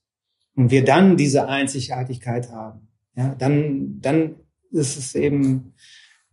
[0.59, 4.35] und wir dann diese Einzigartigkeit haben, ja, dann dann
[4.73, 5.73] ist es eben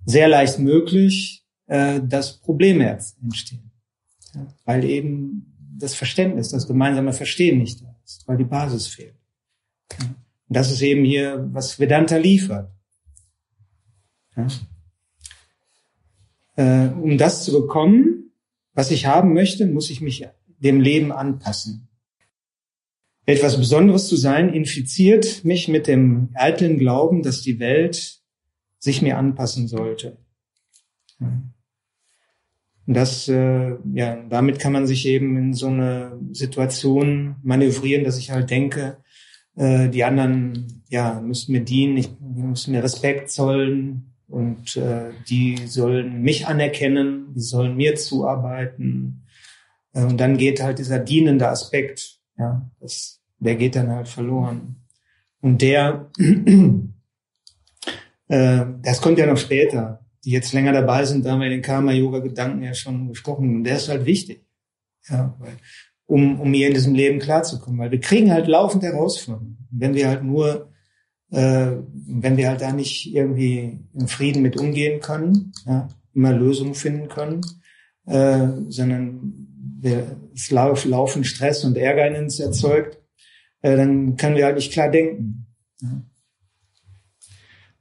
[0.04, 3.72] sehr leicht möglich, äh, dass Probleme entstehen.
[4.34, 9.16] Ja, weil eben das Verständnis, das gemeinsame Verstehen nicht da ist, weil die Basis fehlt.
[10.00, 12.72] Ja, und das ist eben hier, was Vedanta liefert.
[14.36, 14.48] Ja.
[16.56, 18.32] Äh, um das zu bekommen,
[18.74, 21.90] was ich haben möchte, muss ich mich dem Leben anpassen.
[23.26, 28.20] Etwas Besonderes zu sein infiziert mich mit dem eitlen Glauben, dass die Welt
[28.78, 30.18] sich mir anpassen sollte.
[32.88, 38.20] Und das, äh, ja, damit kann man sich eben in so eine Situation manövrieren, dass
[38.20, 38.98] ich halt denke,
[39.56, 45.12] äh, die anderen, ja, müssten mir dienen, ich, die müssen mir Respekt zollen und äh,
[45.28, 49.24] die sollen mich anerkennen, die sollen mir zuarbeiten.
[49.94, 54.78] Äh, und dann geht halt dieser dienende Aspekt, ja, das, der geht dann halt verloren.
[55.42, 56.10] Und der,
[58.28, 60.02] äh, das kommt ja noch später.
[60.24, 63.58] Die jetzt länger dabei sind, da haben wir den Karma-Yoga-Gedanken ja schon gesprochen.
[63.58, 64.44] Und der ist halt wichtig.
[65.08, 65.54] Ja, weil,
[66.08, 67.80] um, um hier in diesem Leben klarzukommen.
[67.80, 69.68] Weil wir kriegen halt laufend Herausforderungen.
[69.70, 70.72] Wenn wir halt nur,
[71.30, 76.74] äh, wenn wir halt da nicht irgendwie im Frieden mit umgehen können, ja, immer Lösungen
[76.74, 77.42] finden können,
[78.08, 79.48] äh, sondern
[79.80, 83.00] wir, es laufen Stress und Ärger in uns erzeugt,
[83.66, 85.48] äh, dann können wir halt nicht klar denken.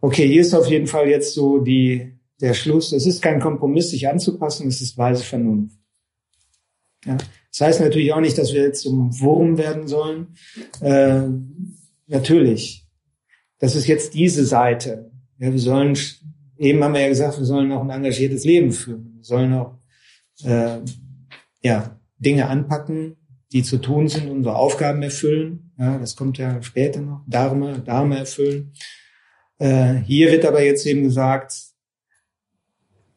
[0.00, 2.92] Okay, hier ist auf jeden Fall jetzt so die, der Schluss.
[2.92, 5.76] Es ist kein Kompromiss, sich anzupassen, es ist weise Vernunft.
[7.04, 7.18] Ja.
[7.50, 10.28] Das heißt natürlich auch nicht, dass wir jetzt zum Wurm werden sollen.
[10.80, 11.28] Äh,
[12.06, 12.86] natürlich.
[13.58, 15.10] Das ist jetzt diese Seite.
[15.38, 15.98] Ja, wir sollen,
[16.56, 19.16] eben haben wir ja gesagt, wir sollen auch ein engagiertes Leben führen.
[19.16, 19.78] Wir sollen auch
[20.44, 20.78] äh,
[21.62, 23.16] ja, Dinge anpacken,
[23.54, 25.70] die zu tun sind, unsere Aufgaben erfüllen.
[25.78, 27.22] Ja, das kommt ja später noch.
[27.28, 28.72] Dharma, Dharma erfüllen.
[29.58, 31.54] Äh, hier wird aber jetzt eben gesagt,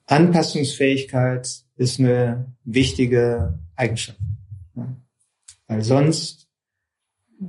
[0.06, 4.20] Anpassungsfähigkeit ist eine wichtige Eigenschaft.
[4.76, 4.96] Ja.
[5.68, 6.48] Weil sonst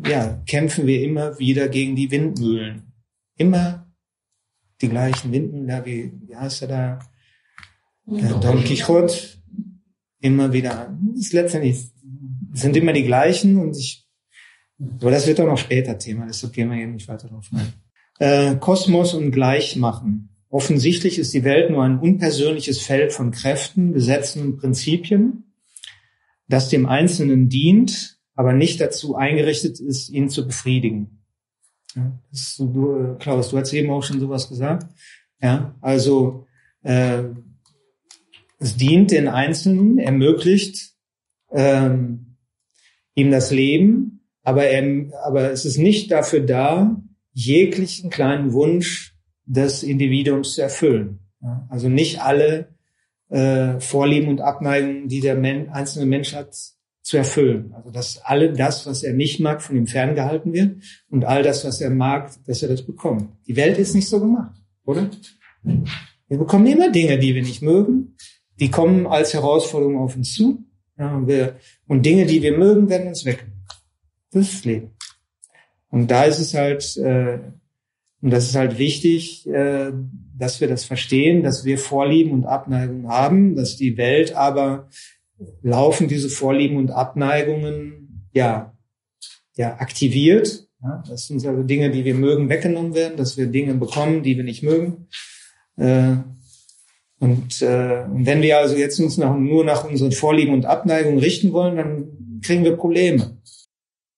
[0.06, 2.94] ja, kämpfen wir immer wieder gegen die Windmühlen.
[3.36, 3.86] Immer
[4.80, 6.98] die gleichen Windmühlen, da wie, wie heißt er da?
[8.06, 9.14] Der Don Quixote.
[10.20, 10.98] Immer wieder.
[11.12, 11.92] Das ist letztendlich,
[12.52, 14.06] sind immer die gleichen und ich,
[15.00, 17.72] aber das wird auch noch später Thema, deshalb gehen wir hier nicht weiter drauf ein
[18.18, 20.30] äh, Kosmos und Gleichmachen.
[20.50, 25.52] Offensichtlich ist die Welt nur ein unpersönliches Feld von Kräften, Gesetzen und Prinzipien,
[26.48, 31.22] das dem Einzelnen dient, aber nicht dazu eingerichtet ist, ihn zu befriedigen.
[31.94, 34.86] Ja, ist, du, äh, Klaus, du hast eben auch schon sowas gesagt.
[35.40, 36.46] Ja, also
[36.82, 37.24] äh,
[38.58, 40.94] es dient den Einzelnen, ermöglicht
[41.52, 42.27] ähm,
[43.18, 47.02] ihm das Leben, aber, er, aber es ist nicht dafür da,
[47.32, 51.20] jeglichen kleinen Wunsch des Individuums zu erfüllen.
[51.68, 52.74] Also nicht alle
[53.28, 56.54] äh, Vorlieben und Abneigungen, die der Men einzelne Mensch hat,
[57.02, 57.72] zu erfüllen.
[57.74, 61.64] Also dass alle das, was er nicht mag, von ihm ferngehalten wird und all das,
[61.64, 63.30] was er mag, dass er das bekommt.
[63.46, 64.54] Die Welt ist nicht so gemacht,
[64.84, 65.08] oder?
[65.62, 68.14] Wir bekommen immer Dinge, die wir nicht mögen.
[68.60, 70.64] Die kommen als Herausforderung auf uns zu.
[70.98, 71.56] Ja, und, wir,
[71.86, 73.46] und Dinge, die wir mögen, werden uns weg.
[74.32, 74.90] Das ist Leben.
[75.90, 77.38] Und da ist es halt, äh,
[78.20, 79.92] und das ist halt wichtig, äh,
[80.36, 84.88] dass wir das verstehen, dass wir Vorlieben und Abneigungen haben, dass die Welt aber
[85.62, 88.76] laufen diese Vorlieben und Abneigungen ja,
[89.56, 90.68] ja aktiviert.
[90.82, 94.36] Ja, das sind also Dinge, die wir mögen, weggenommen werden, dass wir Dinge bekommen, die
[94.36, 95.08] wir nicht mögen.
[95.76, 96.16] Äh,
[97.20, 101.52] und, äh, wenn wir also jetzt uns nach, nur nach unseren Vorlieben und Abneigungen richten
[101.52, 103.38] wollen, dann kriegen wir Probleme.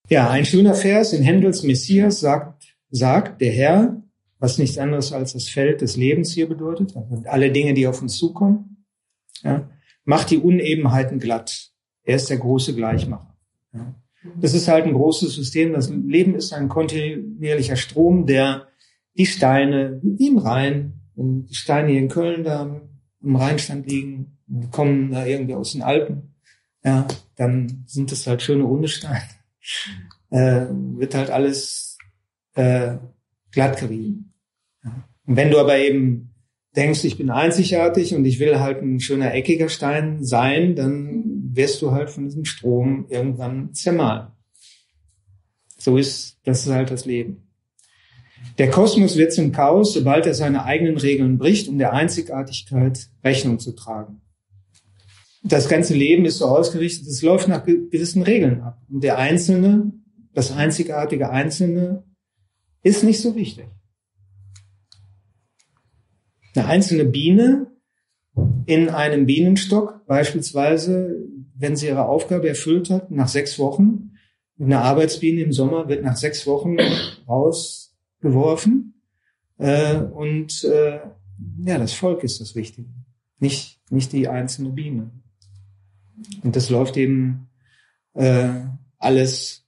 [0.09, 4.03] Ja, ein schöner Vers in Händels Messias sagt, sagt der Herr,
[4.39, 8.03] was nichts anderes als das Feld des Lebens hier bedeutet, also alle Dinge, die auf
[8.03, 8.85] uns zukommen,
[9.43, 9.71] ja,
[10.05, 11.71] macht die Unebenheiten glatt.
[12.03, 13.37] Er ist der große Gleichmacher.
[13.73, 13.95] Ja.
[14.41, 15.73] Das ist halt ein großes System.
[15.73, 18.67] Das Leben ist ein kontinuierlicher Strom, der
[19.17, 22.83] die Steine, wie im Rhein, die Steine hier in Köln da
[23.23, 24.39] im Rheinstand liegen,
[24.71, 26.35] kommen da irgendwie aus den Alpen,
[26.85, 27.07] ja,
[27.37, 29.21] dann sind das halt schöne runde Steine
[30.31, 31.99] äh, wird halt alles
[32.55, 32.97] äh,
[33.53, 34.33] glatt gerieben.
[34.85, 35.05] Ja.
[35.27, 36.35] Und wenn du aber eben
[36.77, 41.83] denkst, ich bin einzigartig und ich will halt ein schöner eckiger Stein sein, dann wirst
[41.83, 44.29] du halt von diesem Strom irgendwann zermahlen.
[45.77, 47.50] So ist, das ist halt das Leben.
[48.59, 53.59] Der Kosmos wird zum Chaos, sobald er seine eigenen Regeln bricht, um der Einzigartigkeit Rechnung
[53.59, 54.21] zu tragen
[55.43, 58.81] das ganze Leben ist so ausgerichtet, es läuft nach gewissen Regeln ab.
[58.89, 59.93] Und der Einzelne,
[60.35, 62.05] das einzigartige Einzelne,
[62.83, 63.67] ist nicht so wichtig.
[66.55, 67.69] Eine einzelne Biene
[68.67, 74.13] in einem Bienenstock beispielsweise, wenn sie ihre Aufgabe erfüllt hat, nach sechs Wochen,
[74.59, 76.77] eine Arbeitsbiene im Sommer wird nach sechs Wochen
[78.23, 78.95] rausgeworfen.
[79.59, 81.01] Äh, und äh,
[81.65, 82.89] ja, das Volk ist das Wichtige,
[83.39, 85.11] nicht, nicht die einzelne Biene.
[86.43, 87.49] Und das läuft eben
[88.15, 88.51] äh,
[88.99, 89.67] alles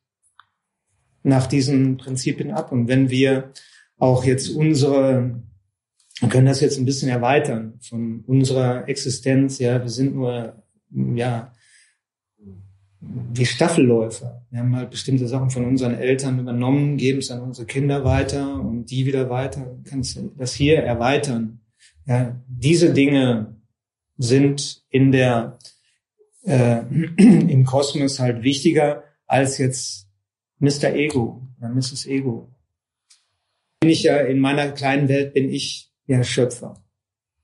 [1.22, 2.72] nach diesen Prinzipien ab.
[2.72, 3.52] Und wenn wir
[3.98, 5.42] auch jetzt unsere,
[6.20, 11.52] wir können das jetzt ein bisschen erweitern von unserer Existenz, ja, wir sind nur, ja,
[13.02, 14.46] wie Staffelläufer.
[14.50, 18.60] Wir haben halt bestimmte Sachen von unseren Eltern übernommen, geben es an unsere Kinder weiter
[18.60, 19.76] und die wieder weiter.
[19.82, 21.60] Du kannst das hier erweitern.
[22.06, 23.56] Ja, diese Dinge
[24.18, 25.58] sind in der
[26.44, 26.82] äh,
[27.16, 30.08] im Kosmos halt wichtiger als jetzt
[30.58, 30.94] Mr.
[30.94, 32.06] Ego oder Mrs.
[32.06, 32.54] Ego.
[33.80, 36.84] Bin ich ja in meiner kleinen Welt bin ich ja Schöpfer.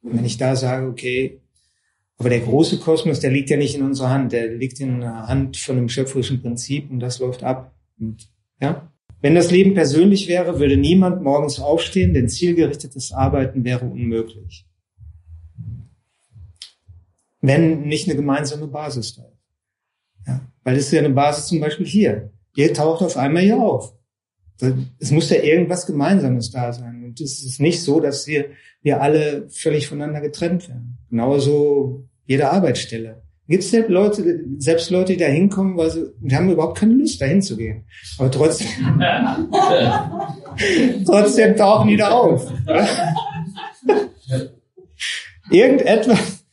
[0.03, 1.41] Und wenn ich da sage, okay,
[2.19, 5.29] aber der große Kosmos, der liegt ja nicht in unserer Hand, der liegt in der
[5.29, 7.75] Hand von einem schöpferischen Prinzip und das läuft ab.
[7.99, 8.29] Und,
[8.61, 8.93] ja?
[9.21, 14.66] Wenn das Leben persönlich wäre, würde niemand morgens aufstehen, denn zielgerichtetes Arbeiten wäre unmöglich.
[17.41, 20.27] Wenn nicht eine gemeinsame Basis da ist.
[20.27, 20.41] Ja?
[20.64, 22.33] Weil es ist ja eine Basis zum Beispiel hier.
[22.57, 23.95] Ihr taucht auf einmal hier auf.
[24.99, 27.05] Es muss ja irgendwas Gemeinsames da sein.
[27.05, 28.51] Und es ist nicht so, dass wir,
[28.83, 30.99] wir alle völlig voneinander getrennt werden.
[31.11, 33.22] Genauso jede Arbeitsstelle.
[33.49, 37.18] Gibt es Leute, selbst Leute, die da hinkommen, weil sie, die haben überhaupt keine Lust,
[37.18, 37.87] dahin zu gehen.
[38.18, 38.68] Aber trotzdem,
[41.07, 42.53] trotzdem tauchen die da auf.
[45.51, 46.45] Irgendetwas,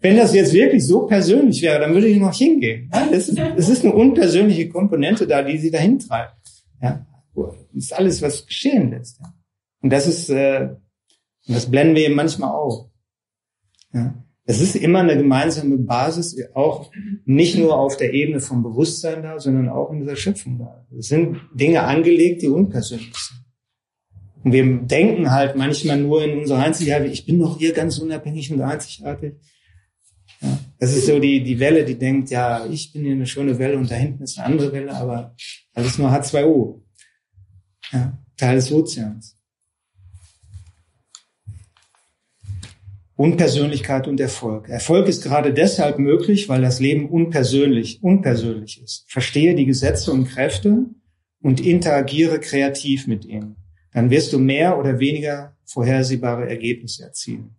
[0.00, 2.90] wenn das jetzt wirklich so persönlich wäre, dann würde ich noch hingehen.
[3.10, 6.36] Es ist, es ist eine unpersönliche Komponente da, die sie dahin treibt.
[6.82, 9.18] Ja, das ist alles, was geschehen lässt.
[9.80, 10.68] Und das ist, äh,
[11.46, 12.90] das blenden wir eben manchmal auf.
[13.94, 14.14] Ja.
[14.50, 16.90] Es ist immer eine gemeinsame Basis, auch
[17.26, 20.86] nicht nur auf der Ebene vom Bewusstsein da, sondern auch in dieser Schöpfung da.
[20.98, 23.44] Es sind Dinge angelegt, die unpersönlich sind.
[24.42, 28.50] Und wir denken halt manchmal nur in unserer Einzigartigkeit, ich bin doch hier ganz unabhängig
[28.50, 29.34] und einzigartig.
[30.40, 33.58] Ja, das ist so die, die Welle, die denkt, ja, ich bin hier eine schöne
[33.58, 35.36] Welle und da hinten ist eine andere Welle, aber
[35.74, 36.80] alles nur H2O.
[37.92, 39.37] Ja, Teil des Ozeans.
[43.18, 44.68] Unpersönlichkeit und Erfolg.
[44.68, 49.10] Erfolg ist gerade deshalb möglich, weil das Leben unpersönlich, unpersönlich ist.
[49.10, 50.86] Verstehe die Gesetze und Kräfte
[51.42, 53.56] und interagiere kreativ mit ihnen.
[53.92, 57.56] Dann wirst du mehr oder weniger vorhersehbare Ergebnisse erzielen.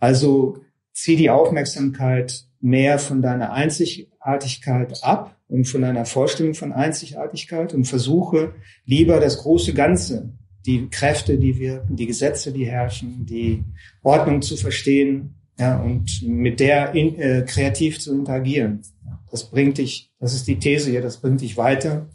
[0.00, 0.58] Also
[0.92, 7.84] zieh die Aufmerksamkeit mehr von deiner Einzigartigkeit ab und von deiner Vorstellung von Einzigartigkeit und
[7.84, 8.54] versuche
[8.84, 10.36] lieber das große Ganze
[10.66, 13.64] die Kräfte, die wirken, die Gesetze, die herrschen, die
[14.02, 18.82] Ordnung zu verstehen, ja, und mit der in, äh, kreativ zu interagieren.
[19.30, 22.10] Das bringt dich, das ist die These hier, das bringt dich weiter,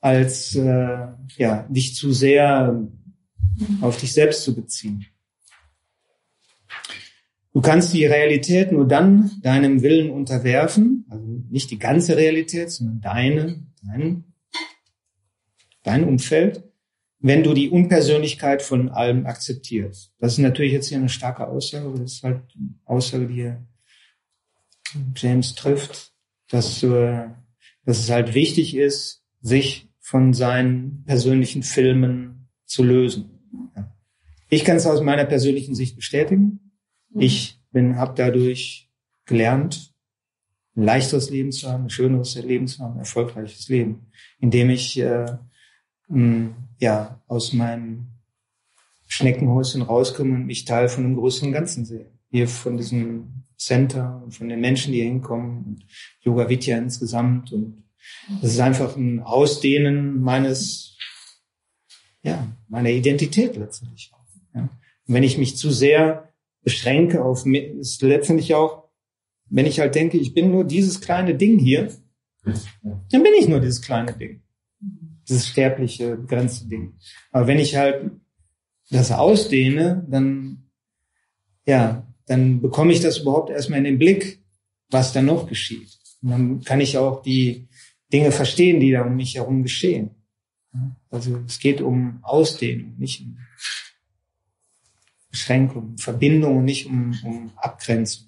[0.00, 2.86] als äh, ja, dich zu sehr
[3.80, 5.06] auf dich selbst zu beziehen.
[7.52, 13.00] Du kannst die Realität nur dann deinem Willen unterwerfen, also nicht die ganze Realität, sondern
[13.00, 14.24] deine, dein,
[15.82, 16.67] dein Umfeld,
[17.20, 20.12] wenn du die Unpersönlichkeit von allem akzeptierst.
[20.18, 23.52] Das ist natürlich jetzt hier eine starke Aussage, aber das ist halt eine Aussage, die
[25.16, 26.12] James trifft,
[26.48, 27.28] dass, äh,
[27.84, 33.30] dass es halt wichtig ist, sich von seinen persönlichen Filmen zu lösen.
[34.48, 36.72] Ich kann es aus meiner persönlichen Sicht bestätigen.
[37.14, 38.90] Ich bin, habe dadurch
[39.26, 39.92] gelernt,
[40.74, 44.06] ein leichteres Leben zu haben, ein schöneres Leben zu haben, ein erfolgreiches Leben,
[44.38, 45.26] indem ich äh,
[46.78, 48.06] ja, aus meinem
[49.06, 52.10] Schneckenhäuschen rauskomme und mich Teil von einem größeren Ganzen sehe.
[52.30, 55.86] Hier von diesem Center und von den Menschen, die hier hinkommen und
[56.20, 57.82] Yoga Vidya insgesamt und
[58.40, 60.96] das ist einfach ein Ausdehnen meines,
[62.22, 64.24] ja, meiner Identität letztendlich auch.
[64.54, 64.62] Ja.
[64.62, 66.32] Und wenn ich mich zu sehr
[66.62, 68.84] beschränke auf, ist letztendlich auch,
[69.50, 71.92] wenn ich halt denke, ich bin nur dieses kleine Ding hier,
[72.44, 74.42] dann bin ich nur dieses kleine Ding
[75.28, 76.94] dieses sterbliche, begrenzte Ding.
[77.30, 78.10] Aber wenn ich halt
[78.90, 80.70] das ausdehne, dann,
[81.66, 84.42] ja, dann bekomme ich das überhaupt erstmal in den Blick,
[84.90, 85.98] was da noch geschieht.
[86.22, 87.68] Und dann kann ich auch die
[88.12, 90.10] Dinge verstehen, die da um mich herum geschehen.
[91.10, 93.38] Also es geht um Ausdehnung, nicht um
[95.30, 98.27] Beschränkung, Verbindung, nicht um, um Abgrenzung.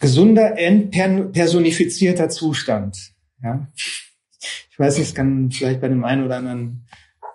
[0.00, 3.12] Gesunder, entpersonifizierter Zustand.
[3.42, 3.68] Ja.
[4.70, 6.86] Ich weiß nicht, es kann vielleicht bei dem einen oder anderen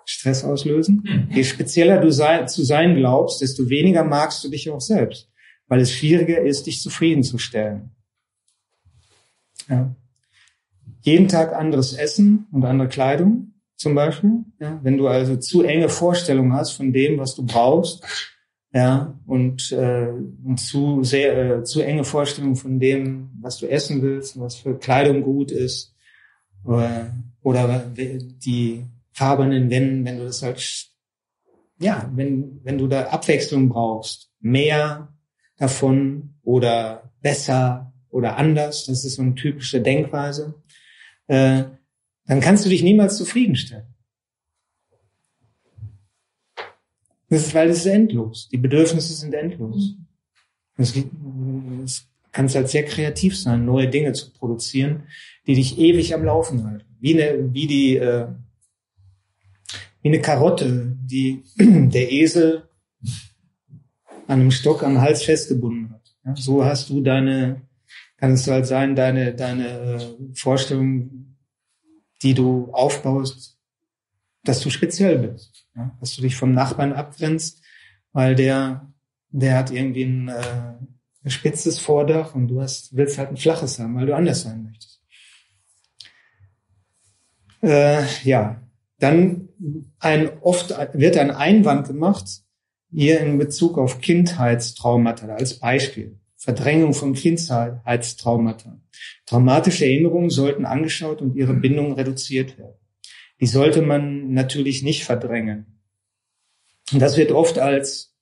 [0.04, 1.28] Stress auslösen.
[1.30, 5.28] Je spezieller du sei, zu sein glaubst, desto weniger magst du dich auch selbst,
[5.68, 7.90] weil es schwieriger ist, dich zufriedenzustellen.
[9.68, 9.94] Ja.
[11.00, 14.44] Jeden Tag anderes Essen und andere Kleidung zum Beispiel.
[14.60, 14.78] Ja.
[14.82, 18.31] Wenn du also zu enge Vorstellungen hast von dem, was du brauchst,
[18.72, 20.08] ja, und, äh,
[20.44, 24.78] und zu sehr, äh, zu enge Vorstellungen von dem, was du essen willst, was für
[24.78, 25.94] Kleidung gut ist,
[26.64, 27.12] oder,
[27.42, 30.88] oder die farbenen Wände, wenn du das halt,
[31.78, 35.08] ja, wenn, wenn du da Abwechslung brauchst, mehr
[35.58, 40.54] davon oder besser oder anders, das ist so eine typische Denkweise,
[41.26, 41.64] äh,
[42.26, 43.91] dann kannst du dich niemals zufriedenstellen.
[47.32, 48.50] Das ist, weil es ist endlos.
[48.52, 49.96] Die Bedürfnisse sind endlos.
[50.76, 50.94] Es,
[51.82, 55.04] es kannst halt sehr kreativ sein, neue Dinge zu produzieren,
[55.46, 56.84] die dich ewig am Laufen halten.
[57.00, 58.26] Wie eine, wie die, äh,
[60.02, 62.68] wie eine Karotte, die der Esel
[64.26, 66.14] an einem Stock am Hals festgebunden hat.
[66.26, 67.62] Ja, so hast du deine,
[68.18, 71.34] kann es halt sein, deine, deine äh, Vorstellung,
[72.20, 73.58] die du aufbaust,
[74.44, 75.96] dass du speziell bist, ja?
[76.00, 77.62] dass du dich vom Nachbarn abgrenzt,
[78.12, 78.92] weil der,
[79.30, 80.74] der hat irgendwie ein, äh,
[81.24, 84.64] ein spitzes Vordach und du hast, willst halt ein flaches haben, weil du anders sein
[84.64, 85.02] möchtest.
[87.62, 88.60] Äh, ja,
[88.98, 89.48] dann
[89.98, 92.42] ein, oft wird ein Einwand gemacht,
[92.90, 96.18] hier in Bezug auf Kindheitstraumata als Beispiel.
[96.36, 98.80] Verdrängung von Kindheitstraumata.
[99.26, 102.81] Traumatische Erinnerungen sollten angeschaut und ihre Bindung reduziert werden.
[103.42, 105.66] Die sollte man natürlich nicht verdrängen.
[106.92, 108.14] Und das wird oft als,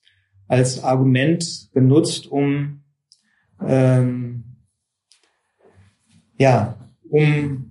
[0.49, 2.83] als Argument benutzt, um,
[3.62, 4.57] ähm,
[6.39, 7.71] ja, um,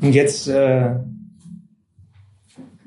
[0.00, 0.96] um jetzt äh,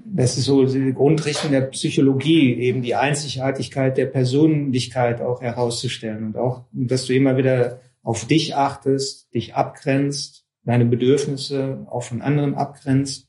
[0.05, 6.37] das ist so die Grundrichtung der Psychologie, eben die Einzigartigkeit der Persönlichkeit auch herauszustellen und
[6.37, 12.55] auch, dass du immer wieder auf dich achtest, dich abgrenzt, deine Bedürfnisse auch von anderen
[12.55, 13.27] abgrenzt,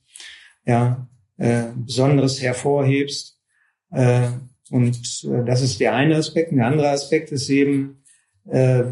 [0.66, 3.38] ja, äh, Besonderes hervorhebst.
[3.90, 4.28] Äh,
[4.70, 6.50] und äh, das ist der eine Aspekt.
[6.50, 8.02] Und der andere Aspekt ist eben,
[8.48, 8.84] äh,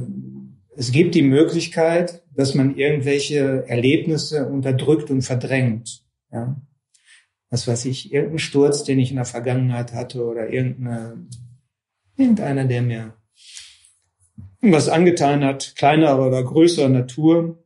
[0.76, 6.04] es gibt die Möglichkeit, dass man irgendwelche Erlebnisse unterdrückt und verdrängt.
[6.32, 6.56] Ja?
[7.52, 11.26] was weiß ich, irgendein Sturz, den ich in der Vergangenheit hatte oder irgendeine,
[12.16, 13.12] irgendeiner, der mir
[14.62, 17.62] was angetan hat, kleiner oder größerer Natur.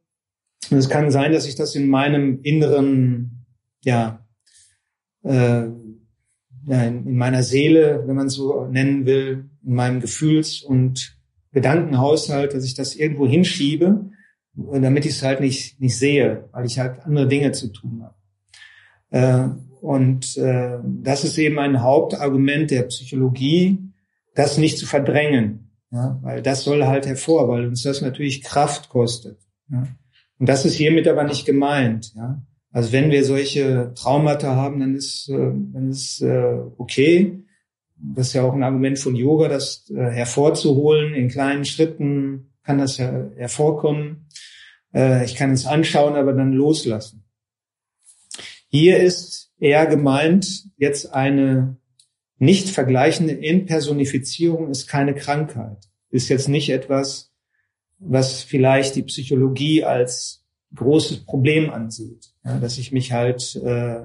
[0.71, 3.36] Und es kann sein, dass ich das in meinem inneren,
[3.87, 4.27] ja,
[5.23, 5.69] äh,
[6.67, 11.17] ja in, in meiner Seele, wenn man so nennen will, in meinem Gefühls- und
[11.53, 14.11] Gedankenhaushalt, dass ich das irgendwo hinschiebe,
[14.55, 18.15] damit ich es halt nicht, nicht sehe, weil ich halt andere Dinge zu tun habe.
[19.11, 19.49] Äh,
[19.81, 23.79] und äh, das ist eben ein Hauptargument der Psychologie,
[24.35, 28.89] das nicht zu verdrängen, ja, weil das soll halt hervor, weil uns das natürlich Kraft
[28.89, 29.39] kostet.
[29.71, 29.87] Ja.
[30.39, 32.13] Und das ist hiermit aber nicht gemeint.
[32.15, 32.43] Ja.
[32.77, 37.43] Also wenn wir solche Traumata haben, dann ist, äh, dann ist äh, okay.
[37.97, 41.15] Das ist ja auch ein Argument von Yoga, das äh, hervorzuholen.
[41.15, 44.29] In kleinen Schritten kann das ja hervorkommen.
[44.93, 47.25] Äh, ich kann es anschauen, aber dann loslassen.
[48.69, 51.79] Hier ist eher gemeint, jetzt eine
[52.37, 55.79] nicht vergleichende Impersonifizierung ist keine Krankheit.
[56.11, 57.33] Ist jetzt nicht etwas,
[57.99, 62.33] was vielleicht die Psychologie als großes Problem ansieht.
[62.45, 64.03] Ja, dass ich mich halt äh,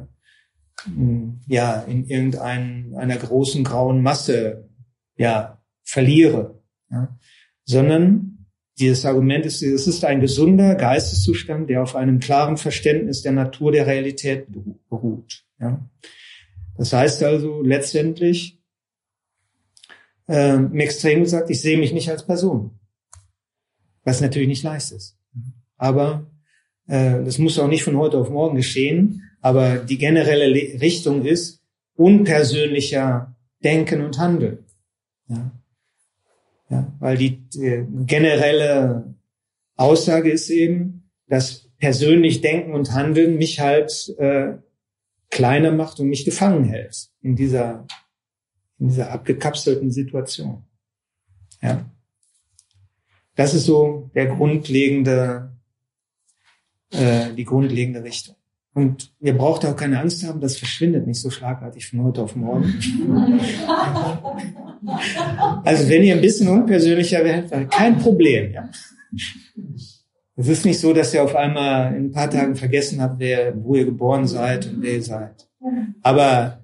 [1.48, 4.70] ja in irgendeiner großen grauen Masse
[5.18, 7.18] ja verliere, ja,
[7.66, 8.32] sondern
[8.80, 13.72] dieses Argument ist, es ist ein gesunder Geisteszustand, der auf einem klaren Verständnis der Natur
[13.72, 14.48] der Realität
[14.90, 15.46] beruht.
[15.60, 15.88] Ja.
[16.78, 18.60] Das heißt also letztendlich,
[20.28, 22.80] äh, im Extrem gesagt, ich sehe mich nicht als Person.
[24.04, 25.18] Was natürlich nicht leicht ist.
[25.78, 26.31] Aber
[26.88, 29.24] äh, das muss auch nicht von heute auf morgen geschehen.
[29.42, 31.62] Aber die generelle Richtung ist
[31.96, 34.66] unpersönlicher Denken und Handeln.
[35.28, 35.52] Ja.
[36.70, 39.14] Ja, weil die, die generelle
[39.76, 44.54] Aussage ist eben, dass persönlich Denken und Handeln mich halt äh,
[45.30, 47.88] kleiner macht und mich gefangen hält in dieser,
[48.80, 50.64] in dieser abgekapselten Situation.
[51.62, 51.90] Ja.
[53.36, 55.51] Das ist so der grundlegende,
[56.92, 58.36] äh, die grundlegende Richtung.
[58.74, 62.38] Und ihr braucht auch keine Angst haben, das verschwindet nicht so schlagartig von heute auf
[62.38, 62.74] morgen.
[65.66, 68.54] also wenn ihr ein bisschen unpersönlicher werdet, kein Problem.
[68.54, 68.70] Ja.
[70.38, 73.54] Es ist nicht so, dass ihr auf einmal in ein paar Tagen vergessen habt, wer,
[73.62, 75.50] wo ihr geboren seid und wer ihr seid.
[76.02, 76.62] Aber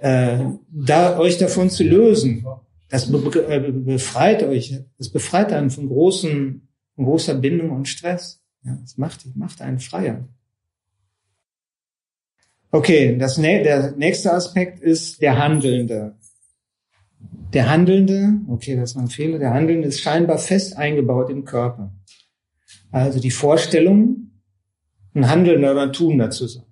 [0.00, 0.38] äh,
[0.70, 2.46] da euch davon zu lösen,
[2.88, 8.42] das äh, befreit euch, das befreit einen von großen, von großer Bindung und Stress.
[8.66, 10.28] Ja, das macht, macht einen freier.
[12.72, 16.16] Okay, das, der nächste Aspekt ist der Handelnde.
[17.52, 21.94] Der Handelnde, okay, das war ein Fehler, der Handelnde ist scheinbar fest eingebaut im Körper.
[22.90, 24.32] Also die Vorstellung,
[25.14, 26.64] ein Handelnder oder ein Tunender zu sein.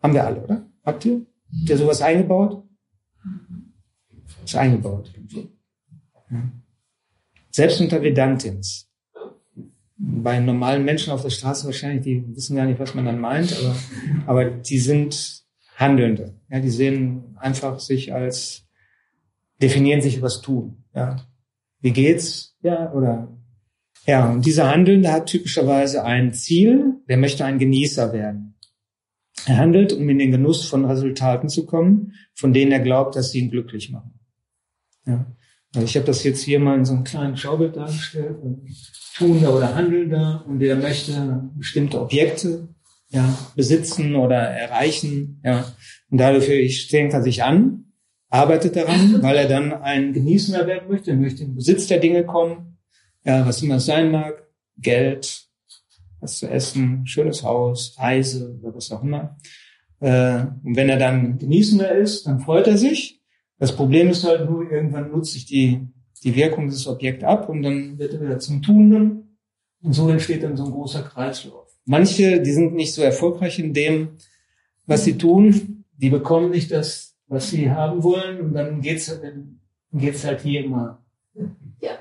[0.00, 0.66] Haben wir alle, oder?
[0.84, 1.26] Habt ihr?
[1.60, 2.64] Habt ihr sowas eingebaut?
[4.44, 5.12] Ist eingebaut.
[6.30, 6.52] Ja.
[7.50, 8.87] Selbst unter Vedantins.
[9.98, 13.52] Bei normalen Menschen auf der Straße wahrscheinlich, die wissen gar nicht, was man dann meint,
[13.58, 13.76] aber,
[14.26, 15.44] aber die sind
[15.76, 16.34] Handelnde.
[16.48, 18.66] Ja, die sehen einfach sich als,
[19.60, 20.84] definieren sich übers Tun.
[20.94, 21.16] Ja.
[21.80, 22.56] Wie geht's?
[22.62, 23.36] Ja, oder,
[24.06, 28.54] ja, und dieser Handelnde hat typischerweise ein Ziel, der möchte ein Genießer werden.
[29.46, 33.32] Er handelt, um in den Genuss von Resultaten zu kommen, von denen er glaubt, dass
[33.32, 34.18] sie ihn glücklich machen.
[35.06, 35.26] Ja.
[35.74, 38.36] Also ich habe das jetzt hier mal in so einem kleinen Schaubild dargestellt.
[39.16, 42.68] Tuender oder Handelnder und der möchte bestimmte Objekte
[43.10, 45.40] ja, besitzen oder erreichen.
[45.44, 45.64] Ja.
[46.10, 47.92] Und dadurch strengt er sich an,
[48.28, 52.24] arbeitet daran, weil er dann ein Genießender werden möchte, er möchte in Besitz der Dinge
[52.24, 52.78] kommen,
[53.24, 54.46] ja, was immer es sein mag,
[54.76, 55.48] Geld,
[56.20, 59.36] was zu essen, schönes Haus, Reise oder was auch immer.
[60.00, 63.17] Äh, und wenn er dann Genießender ist, dann freut er sich.
[63.58, 65.80] Das Problem ist halt nur, irgendwann nutzt sich die,
[66.22, 69.36] die Wirkung des Objekts ab und dann wird er wieder zum Tunen.
[69.82, 71.68] Und so entsteht dann so ein großer Kreislauf.
[71.84, 74.10] Manche, die sind nicht so erfolgreich in dem,
[74.86, 75.84] was sie tun.
[75.96, 78.40] Die bekommen nicht das, was sie haben wollen.
[78.40, 79.60] Und dann geht's, dann
[79.92, 81.02] geht's halt hier immer.
[81.80, 81.98] Ja.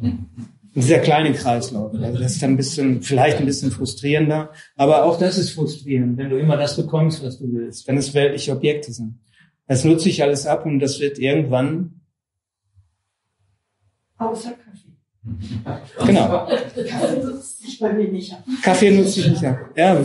[0.00, 1.94] Ein sehr kleiner Kreislauf.
[1.94, 4.50] Also das ist dann ein bisschen, vielleicht ein bisschen frustrierender.
[4.76, 7.86] Aber auch das ist frustrierend, wenn du immer das bekommst, was du willst.
[7.86, 9.20] Wenn es weltliche Objekte sind.
[9.66, 12.00] Das nutze ich alles ab und das wird irgendwann.
[14.18, 16.06] Außer Kaffee.
[16.06, 16.46] Genau.
[16.46, 18.44] Kaffee nutzt sich bei mir nicht ab.
[18.62, 19.58] Kaffee nutze ich nicht ab.
[19.76, 20.04] Ja,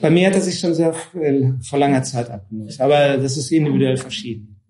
[0.00, 2.80] bei mir hat er sich schon sehr äh, vor langer Zeit abgenutzt.
[2.80, 4.60] Aber das ist individuell verschieden.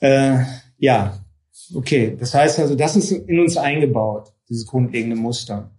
[0.00, 0.44] Äh,
[0.78, 1.24] ja,
[1.74, 2.16] okay.
[2.18, 5.70] Das heißt also, das ist in uns eingebaut, dieses grundlegende Muster.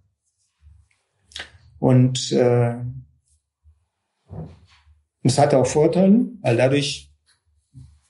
[1.78, 2.76] Und äh,
[5.22, 7.10] es hat auch Vorteile, weil dadurch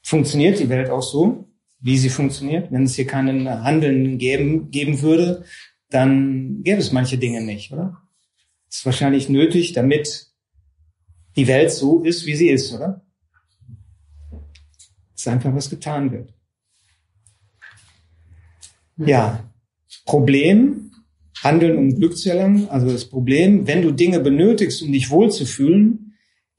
[0.02, 1.48] funktioniert die Welt auch so,
[1.80, 2.72] wie sie funktioniert.
[2.72, 5.44] Wenn es hier keinen Handeln geben, geben würde,
[5.90, 7.98] dann gäbe es manche Dinge nicht, oder?
[8.66, 10.28] Das ist wahrscheinlich nötig, damit
[11.36, 13.04] die Welt so ist, wie sie ist, oder?
[15.14, 16.32] Es ist einfach, was getan wird.
[18.96, 19.50] Ja,
[20.04, 20.92] Problem,
[21.42, 22.68] Handeln um Glück zu erlangen.
[22.68, 26.01] Also das Problem, wenn du Dinge benötigst, um dich wohlzufühlen,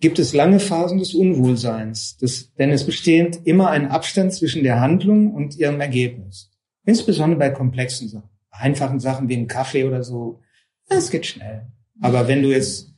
[0.03, 2.17] gibt es lange Phasen des Unwohlseins.
[2.17, 6.51] Das, denn es besteht immer ein Abstand zwischen der Handlung und ihrem Ergebnis.
[6.85, 8.29] Insbesondere bei komplexen Sachen.
[8.51, 10.41] Einfachen Sachen wie ein Kaffee oder so,
[10.89, 11.67] das geht schnell.
[12.01, 12.93] Aber wenn du jetzt,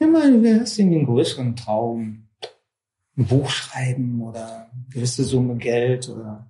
[0.00, 2.28] ja mal, du hast irgendwie einen größeren Traum,
[3.18, 6.48] ein Buch schreiben oder gewisse Summe Geld oder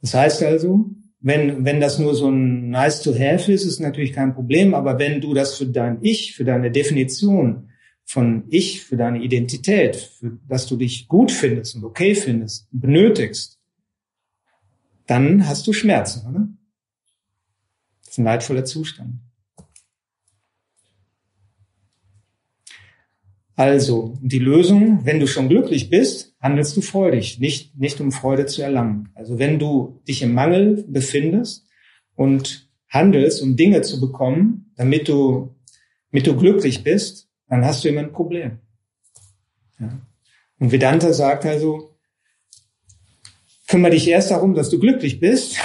[0.00, 0.84] das heißt also,
[1.18, 4.72] wenn, wenn das nur so ein nice to have ist, ist natürlich kein Problem.
[4.74, 7.71] Aber wenn du das für dein Ich, für deine Definition
[8.04, 13.58] von Ich, für deine Identität, für, dass du dich gut findest und okay findest, benötigst,
[15.06, 16.48] dann hast du Schmerzen, oder?
[18.00, 19.14] Das ist ein leidvoller Zustand.
[23.54, 28.46] Also, die Lösung, wenn du schon glücklich bist, handelst du freudig, nicht, nicht um Freude
[28.46, 29.10] zu erlangen.
[29.14, 31.68] Also wenn du dich im Mangel befindest
[32.16, 35.54] und handelst, um Dinge zu bekommen, damit du,
[36.10, 38.58] damit du glücklich bist, dann hast du immer ein Problem.
[39.78, 40.00] Ja.
[40.58, 41.96] Und Vedanta sagt also,
[43.68, 45.58] kümmere dich erst darum, dass du glücklich bist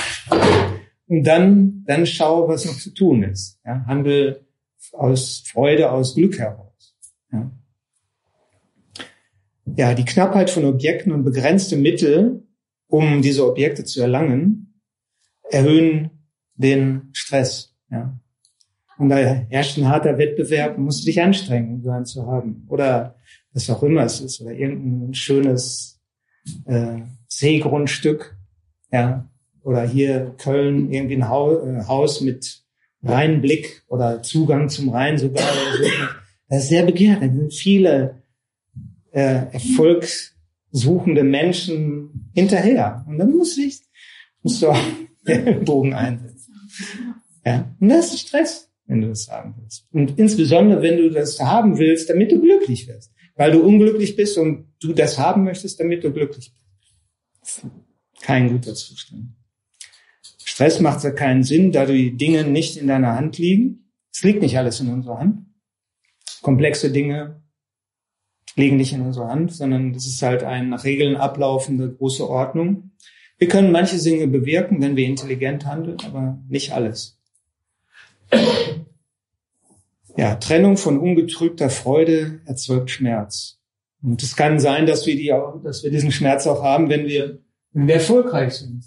[1.07, 3.59] und dann, dann schau, was noch zu tun ist.
[3.65, 3.85] Ja.
[3.85, 4.45] Handel
[4.91, 6.95] aus Freude, aus Glück heraus.
[7.31, 7.51] Ja
[9.75, 12.47] ja, die Knappheit von Objekten und begrenzte Mittel,
[12.88, 14.81] um diese Objekte zu erlangen,
[15.49, 16.11] erhöhen
[16.55, 17.75] den Stress.
[17.91, 18.19] Ja.
[18.98, 22.66] Und da herrscht ein harter Wettbewerb, musst du dich anstrengen, um so einen zu haben.
[22.68, 23.16] Oder
[23.54, 26.00] was auch immer es ist, oder irgendein schönes
[26.66, 28.38] äh, Seegrundstück,
[28.91, 29.30] ja.
[29.62, 32.64] Oder hier Köln, irgendwie ein äh, Haus mit
[33.04, 35.43] Rheinblick oder Zugang zum Rhein sogar.
[36.48, 37.22] Das ist sehr begehrt.
[37.22, 38.24] Da sind viele
[39.12, 43.06] äh, erfolgssuchende Menschen hinterher.
[43.08, 43.82] Und dann musst du, dich,
[44.41, 44.80] musst du auch
[45.28, 46.54] den Bogen einsetzen.
[47.45, 47.76] Ja?
[47.80, 49.88] Und das ist Stress, wenn du das haben willst.
[49.91, 53.13] Und insbesondere, wenn du das haben willst, damit du glücklich wirst.
[53.35, 56.53] Weil du unglücklich bist und du das haben möchtest, damit du glücklich
[57.41, 57.65] bist.
[58.21, 59.35] Kein guter Zustand.
[60.43, 63.91] Stress macht ja keinen Sinn, da die Dinge nicht in deiner Hand liegen.
[64.11, 65.45] Es liegt nicht alles in unserer Hand.
[66.41, 67.43] Komplexe Dinge
[68.55, 72.91] liegen nicht in unserer Hand, sondern das ist halt eine nach Regeln ablaufende große Ordnung.
[73.38, 77.16] Wir können manche Dinge bewirken, wenn wir intelligent handeln, aber nicht alles.
[80.17, 83.59] Ja, Trennung von ungetrübter Freude erzeugt Schmerz.
[84.01, 87.05] Und es kann sein, dass wir, die auch, dass wir diesen Schmerz auch haben, wenn
[87.05, 87.39] wir,
[87.71, 88.84] wenn wir erfolgreich sind.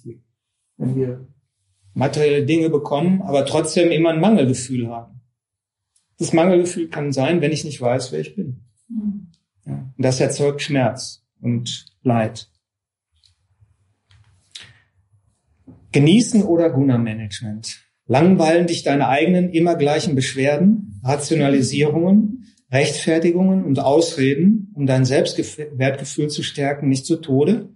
[0.77, 1.29] Wenn wir
[1.95, 5.21] materielle Dinge bekommen, aber trotzdem immer ein Mangelgefühl haben.
[6.19, 8.65] Das Mangelgefühl kann sein, wenn ich nicht weiß, wer ich bin.
[9.67, 12.51] Ja, und das erzeugt Schmerz und Leid.
[15.93, 17.90] Genießen oder Guna-Management.
[18.11, 26.43] Langweilen dich deine eigenen immer gleichen Beschwerden, Rationalisierungen, Rechtfertigungen und Ausreden, um dein Selbstwertgefühl zu
[26.43, 27.69] stärken, nicht zu Tode?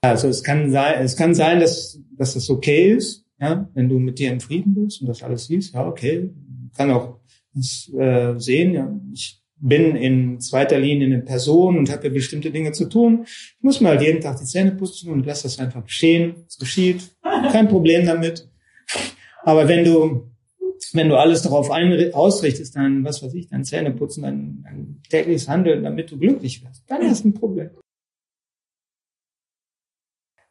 [0.00, 3.98] Also es kann sein, es kann sein, dass, dass das okay ist, ja, wenn du
[3.98, 6.30] mit dir in Frieden bist und das alles siehst, ja, okay.
[6.78, 7.20] Kann auch
[7.54, 12.72] äh, sehen, ja, ich bin in zweiter Linie eine Person und habe ja bestimmte Dinge
[12.72, 13.24] zu tun.
[13.24, 16.44] Ich muss mal halt jeden Tag die Zähne putzen und lass das einfach geschehen.
[16.46, 17.16] Es geschieht.
[17.22, 18.48] Kein Problem damit.
[19.44, 20.30] Aber wenn du,
[20.92, 25.48] wenn du alles darauf ausrichtest, dann, was weiß ich, dein Zähne putzen, dein, dein tägliches
[25.48, 27.70] Handeln, damit du glücklich wirst, dann hast du ein Problem.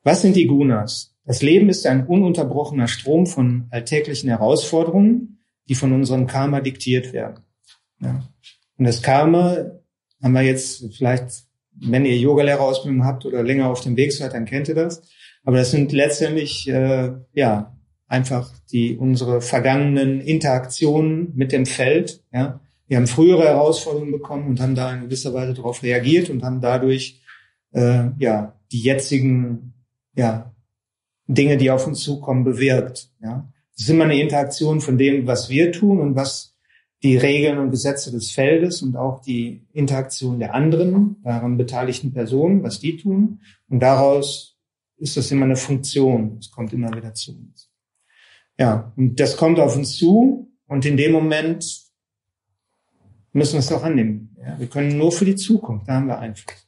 [0.03, 1.15] Was sind die Gunas?
[1.25, 7.43] Das Leben ist ein ununterbrochener Strom von alltäglichen Herausforderungen, die von unserem Karma diktiert werden.
[7.99, 8.23] Ja.
[8.77, 9.57] Und das Karma
[10.21, 14.45] haben wir jetzt vielleicht, wenn ihr Yogalehrerausbildung habt oder länger auf dem Weg seid, dann
[14.45, 15.01] kennt ihr das.
[15.43, 22.23] Aber das sind letztendlich äh, ja einfach die unsere vergangenen Interaktionen mit dem Feld.
[22.33, 26.43] Ja, wir haben frühere Herausforderungen bekommen und haben da in gewisser Weise darauf reagiert und
[26.43, 27.21] haben dadurch
[27.73, 29.73] äh, ja die jetzigen
[30.15, 30.53] ja,
[31.27, 33.09] Dinge, die auf uns zukommen, bewirkt.
[33.21, 33.47] Ja.
[33.73, 36.54] Das ist immer eine Interaktion von dem, was wir tun und was
[37.03, 42.63] die Regeln und Gesetze des Feldes und auch die Interaktion der anderen, daran beteiligten Personen,
[42.63, 43.41] was die tun.
[43.69, 44.57] Und daraus
[44.97, 46.37] ist das immer eine Funktion.
[46.39, 47.69] Es kommt immer wieder zu uns.
[48.57, 51.65] Ja, und das kommt auf uns zu und in dem Moment
[53.33, 54.35] müssen wir es auch annehmen.
[54.39, 56.67] Ja, wir können nur für die Zukunft, da haben wir Einfluss.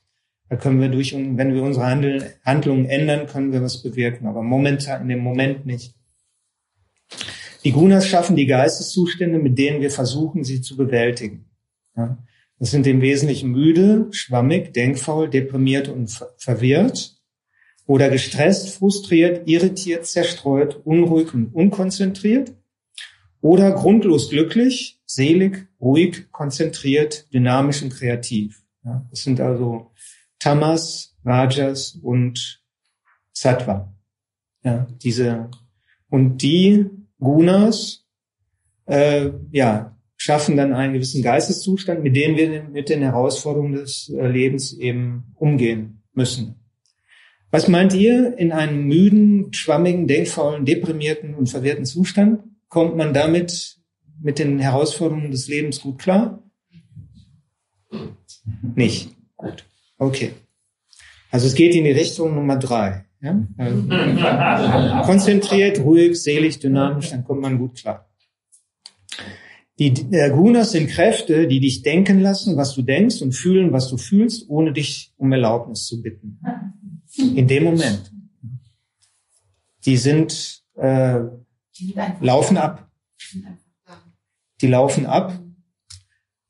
[0.50, 1.86] Da können wir durch, wenn wir unsere
[2.46, 5.96] Handlungen ändern, können wir was bewirken, aber momentan, in dem Moment nicht.
[7.64, 11.46] Die Gunas schaffen die Geisteszustände, mit denen wir versuchen, sie zu bewältigen.
[11.96, 12.18] Ja.
[12.60, 17.18] Das sind im Wesentlichen müde, schwammig, denkfaul, deprimiert und verwirrt
[17.86, 22.54] oder gestresst, frustriert, irritiert, zerstreut, unruhig und unkonzentriert
[23.42, 28.64] oder grundlos glücklich, selig, ruhig, konzentriert, dynamisch und kreativ.
[28.84, 29.06] Ja.
[29.10, 29.92] Das sind also
[30.40, 32.64] Tamas, Rajas und
[33.34, 33.94] Sattva.
[34.64, 35.50] Ja, diese
[36.10, 36.90] und die
[37.20, 38.06] Gunas,
[38.86, 44.28] äh, ja, schaffen dann einen gewissen Geisteszustand, mit dem wir mit den Herausforderungen des äh,
[44.28, 46.56] Lebens eben umgehen müssen.
[47.52, 52.44] Was meint ihr in einem müden, schwammigen, denkfaulen, deprimierten und verwirrten Zustand?
[52.68, 53.78] Kommt man damit
[54.22, 56.44] mit den Herausforderungen des Lebens gut klar?
[58.76, 59.16] Nicht.
[59.38, 59.66] Gut.
[59.98, 60.32] Okay.
[61.32, 63.06] Also es geht in die Richtung Nummer drei.
[63.22, 63.48] Ja?
[63.58, 68.08] Also konzentriert, ruhig, selig, dynamisch, dann kommt man gut klar.
[69.80, 73.90] Die äh, Gunas sind Kräfte, die dich denken lassen, was du denkst und fühlen, was
[73.90, 76.40] du fühlst, ohne dich um Erlaubnis zu bitten.
[77.18, 78.12] In dem Moment.
[79.86, 81.20] Die sind äh,
[82.20, 82.90] laufen ab.
[84.62, 85.40] Die laufen ab.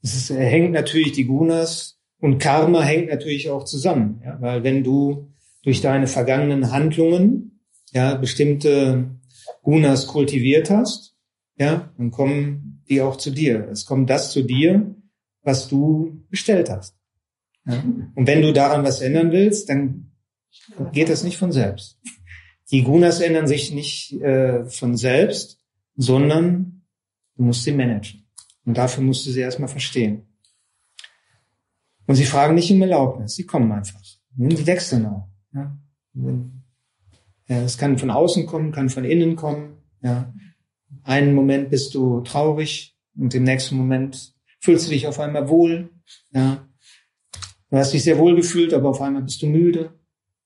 [0.02, 4.84] Es ist, hängt natürlich die Gunas und Karma hängt natürlich auch zusammen, ja, weil wenn
[4.84, 5.32] du
[5.68, 7.60] durch deine vergangenen Handlungen
[7.92, 9.20] ja bestimmte
[9.64, 11.14] Gunas kultiviert hast,
[11.58, 13.68] ja, dann kommen die auch zu dir.
[13.70, 14.96] Es kommt das zu dir,
[15.42, 16.96] was du bestellt hast.
[17.66, 17.84] Ja.
[18.16, 20.14] Und wenn du daran was ändern willst, dann
[20.94, 22.00] geht das nicht von selbst.
[22.72, 25.60] Die Gunas ändern sich nicht äh, von selbst,
[25.98, 26.86] sondern
[27.36, 28.26] du musst sie managen.
[28.64, 30.30] Und dafür musst du sie erstmal verstehen.
[32.06, 34.02] Und sie fragen nicht um Erlaubnis, sie kommen einfach.
[34.30, 35.28] Die wechseln auch.
[35.54, 35.78] Ja.
[37.48, 39.78] Ja, es kann von außen kommen, kann von innen kommen.
[40.02, 40.34] Ja.
[41.04, 45.90] Einen Moment bist du traurig und im nächsten Moment fühlst du dich auf einmal wohl.
[46.32, 46.68] Ja.
[47.70, 49.94] Du hast dich sehr wohl gefühlt, aber auf einmal bist du müde.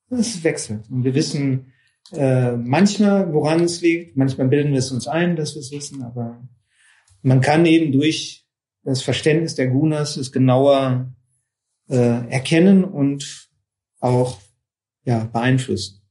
[0.09, 0.89] Es wechselt.
[0.89, 1.71] Und wir wissen
[2.11, 4.17] äh, manchmal, woran es liegt.
[4.17, 6.41] Manchmal bilden wir es uns ein, dass wir es wissen, aber
[7.21, 8.45] man kann eben durch
[8.83, 11.13] das Verständnis der Gunas es genauer
[11.87, 11.95] äh,
[12.29, 13.49] erkennen und
[13.99, 14.40] auch
[15.05, 16.01] ja, beeinflussen.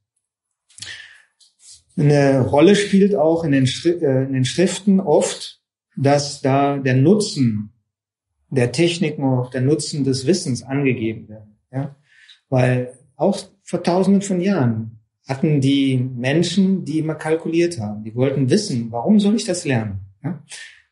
[1.96, 5.60] Eine Rolle spielt auch in den, äh, in den Schriften oft,
[5.96, 7.72] dass da der Nutzen
[8.48, 11.58] der Techniken, auch der Nutzen des Wissens angegeben werden.
[11.72, 11.96] Ja?
[12.48, 18.02] Weil auch vor tausenden von Jahren hatten die Menschen, die immer kalkuliert haben.
[18.02, 20.00] Die wollten wissen, warum soll ich das lernen?
[20.24, 20.42] Ja?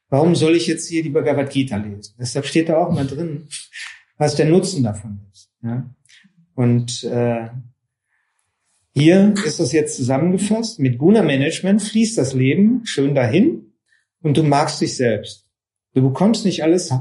[0.08, 2.14] Warum soll ich jetzt hier die Bhagavad Gita lesen?
[2.18, 3.48] Deshalb steht da auch mal drin,
[4.16, 5.50] was der Nutzen davon ist.
[5.62, 5.90] Ja?
[6.54, 7.48] Und äh,
[8.98, 10.80] hier ist das jetzt zusammengefasst.
[10.80, 13.72] Mit Guna-Management fließt das Leben schön dahin
[14.22, 15.46] und du magst dich selbst.
[15.94, 16.92] Du bekommst nicht alles,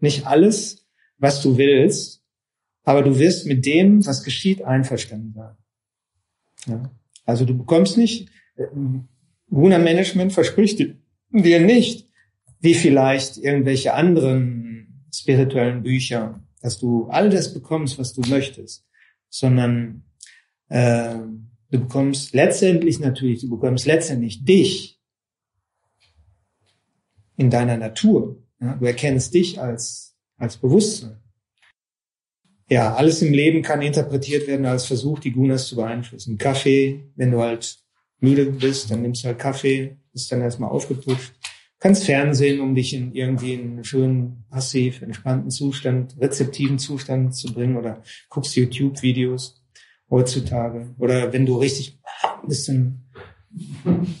[0.00, 0.86] nicht alles,
[1.18, 2.24] was du willst,
[2.84, 5.56] aber du wirst mit dem, was geschieht, einverstanden sein.
[6.66, 6.90] Ja.
[7.24, 8.66] Also du bekommst nicht, äh,
[9.50, 12.08] Guna-Management verspricht dir nicht,
[12.60, 18.86] wie vielleicht irgendwelche anderen spirituellen Bücher, dass du all das bekommst, was du möchtest,
[19.28, 20.04] sondern
[20.70, 21.16] äh,
[21.70, 24.98] du bekommst letztendlich natürlich, du bekommst letztendlich dich
[27.36, 28.42] in deiner Natur.
[28.60, 28.74] Ja?
[28.76, 31.18] Du erkennst dich als, als Bewusstsein.
[32.68, 36.38] Ja, alles im Leben kann interpretiert werden als Versuch, die Gunas zu beeinflussen.
[36.38, 37.78] Kaffee, wenn du halt
[38.20, 41.32] müde bist, dann nimmst du halt Kaffee, bist dann erstmal aufgepusht.
[41.80, 47.76] Kannst Fernsehen, um dich in irgendwie einen schönen, passiv, entspannten Zustand, rezeptiven Zustand zu bringen
[47.76, 49.59] oder guckst YouTube-Videos
[50.10, 50.94] heutzutage.
[50.98, 51.98] Oder wenn du richtig
[52.42, 53.10] ein bisschen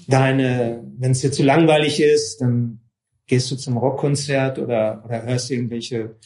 [0.06, 2.80] deine, wenn es dir zu langweilig ist, dann
[3.26, 6.16] gehst du zum Rockkonzert oder, oder hörst irgendwelche,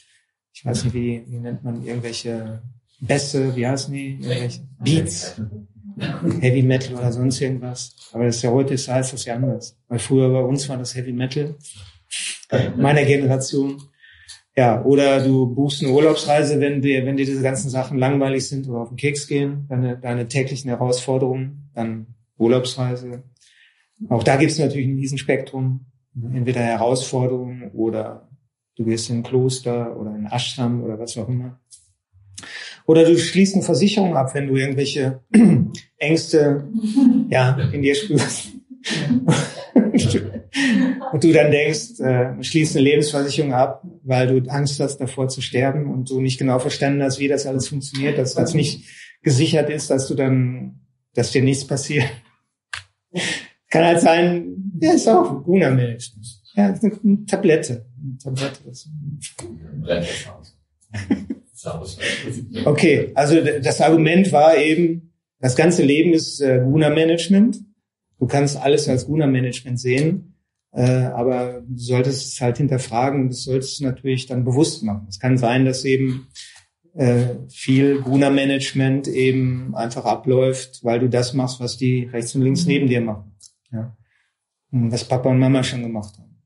[0.52, 2.62] ich weiß nicht, wie, wie nennt man, irgendwelche
[3.00, 4.14] Bässe, wie heißen die?
[4.14, 5.40] Irgendwelche Beats,
[6.40, 7.94] Heavy Metal oder sonst irgendwas.
[8.12, 9.76] Aber das ist ja heute ist heißt das ja anders.
[9.88, 11.54] Weil früher bei uns war das Heavy Metal
[12.76, 13.82] meiner Generation.
[14.56, 18.68] Ja, oder du buchst eine Urlaubsreise, wenn dir, wenn dir diese ganzen Sachen langweilig sind
[18.68, 22.06] oder auf den Keks gehen, deine, deine täglichen Herausforderungen, dann
[22.38, 23.24] Urlaubsreise.
[24.08, 25.86] Auch da gibt es natürlich ein Riesenspektrum.
[26.32, 28.28] Entweder Herausforderungen oder
[28.76, 31.58] du gehst in ein Kloster oder in ein Ashram oder was auch immer.
[32.86, 35.20] Oder du schließt eine Versicherung ab, wenn du irgendwelche
[35.98, 36.68] Ängste
[37.30, 38.52] ja, in dir spürst.
[41.12, 45.40] und du dann denkst, äh, schließt eine Lebensversicherung ab, weil du Angst hast, davor zu
[45.40, 48.84] sterben und du nicht genau verstanden hast, wie das alles funktioniert, dass das nicht
[49.22, 50.80] gesichert ist, dass du dann,
[51.14, 52.06] dass dir nichts passiert.
[53.70, 56.26] Kann halt sein, ja, ist auch Guna Management.
[56.54, 57.86] Ja, ist eine Tablette.
[58.00, 58.60] Eine Tablette.
[62.64, 67.58] Okay, also das Argument war eben, das ganze Leben ist äh, Guna Management.
[68.18, 70.34] Du kannst alles als Guna Management sehen,
[70.72, 75.06] äh, aber du solltest es halt hinterfragen und das solltest du natürlich dann bewusst machen.
[75.08, 76.28] Es kann sein, dass eben
[76.94, 82.42] äh, viel Guna Management eben einfach abläuft, weil du das machst, was die rechts und
[82.42, 83.36] links neben dir machen.
[83.72, 83.96] Ja.
[84.70, 86.42] Und was Papa und Mama schon gemacht haben.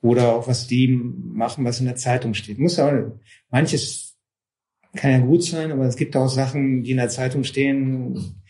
[0.00, 2.58] Oder auch was die machen, was in der Zeitung steht.
[2.58, 2.92] Muss auch,
[3.50, 4.16] manches
[4.94, 8.42] kann ja gut sein, aber es gibt auch Sachen, die in der Zeitung stehen,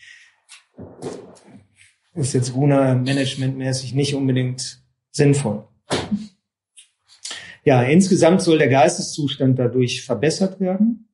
[2.15, 5.67] ist jetzt Guna managementmäßig nicht unbedingt sinnvoll.
[7.63, 11.09] Ja, insgesamt soll der Geisteszustand dadurch verbessert werden.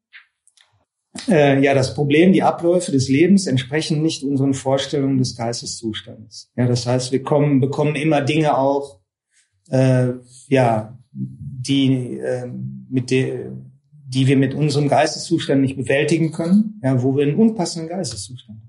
[1.27, 6.51] Äh, ja, das Problem, die Abläufe des Lebens entsprechen nicht unseren Vorstellungen des Geisteszustandes.
[6.55, 8.99] Ja, das heißt, wir kommen, bekommen immer Dinge auch,
[9.69, 10.09] äh,
[10.47, 12.47] ja, die äh,
[12.89, 13.53] mit der,
[14.07, 18.64] die wir mit unserem Geisteszustand nicht bewältigen können, ja, wo wir einen unpassenden Geisteszustand haben.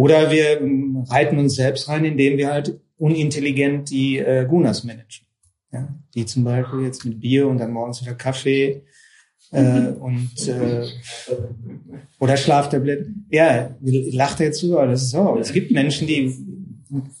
[0.00, 5.26] Oder wir ähm, reiten uns selbst rein, indem wir halt unintelligent die äh, Gunas managen.
[5.72, 8.82] Ja, die zum Beispiel jetzt mit Bier und dann morgens wieder Kaffee
[9.52, 10.86] äh, und äh,
[12.18, 13.26] oder Schlaftabletten.
[13.30, 15.36] Ja, lacht er jetzt so, aber das ist so.
[15.38, 16.34] Es gibt Menschen, die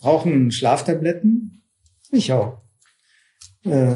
[0.00, 1.62] brauchen Schlaftabletten.
[2.12, 2.62] Ich auch.
[3.64, 3.94] Äh,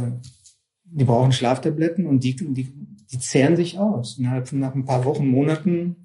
[0.85, 2.69] die brauchen Schlaftabletten und die, die,
[3.11, 4.19] die zehren sich aus.
[4.19, 6.05] Innerhalb von nach ein paar Wochen, Monaten,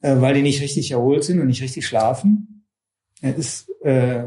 [0.00, 2.66] äh, weil die nicht richtig erholt sind und nicht richtig schlafen.
[3.20, 4.24] Es äh,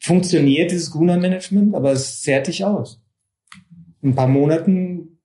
[0.00, 3.00] funktioniert dieses Guna-Management, aber es zehrt dich aus.
[4.00, 5.18] In ein paar Monaten,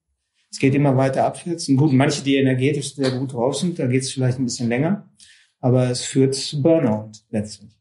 [0.52, 1.70] es geht immer weiter abwärts.
[1.70, 4.70] Und gut, manche, die energetisch sehr gut drauf sind, da geht es vielleicht ein bisschen
[4.70, 5.12] länger,
[5.60, 7.72] aber es führt zu Burnout letztlich.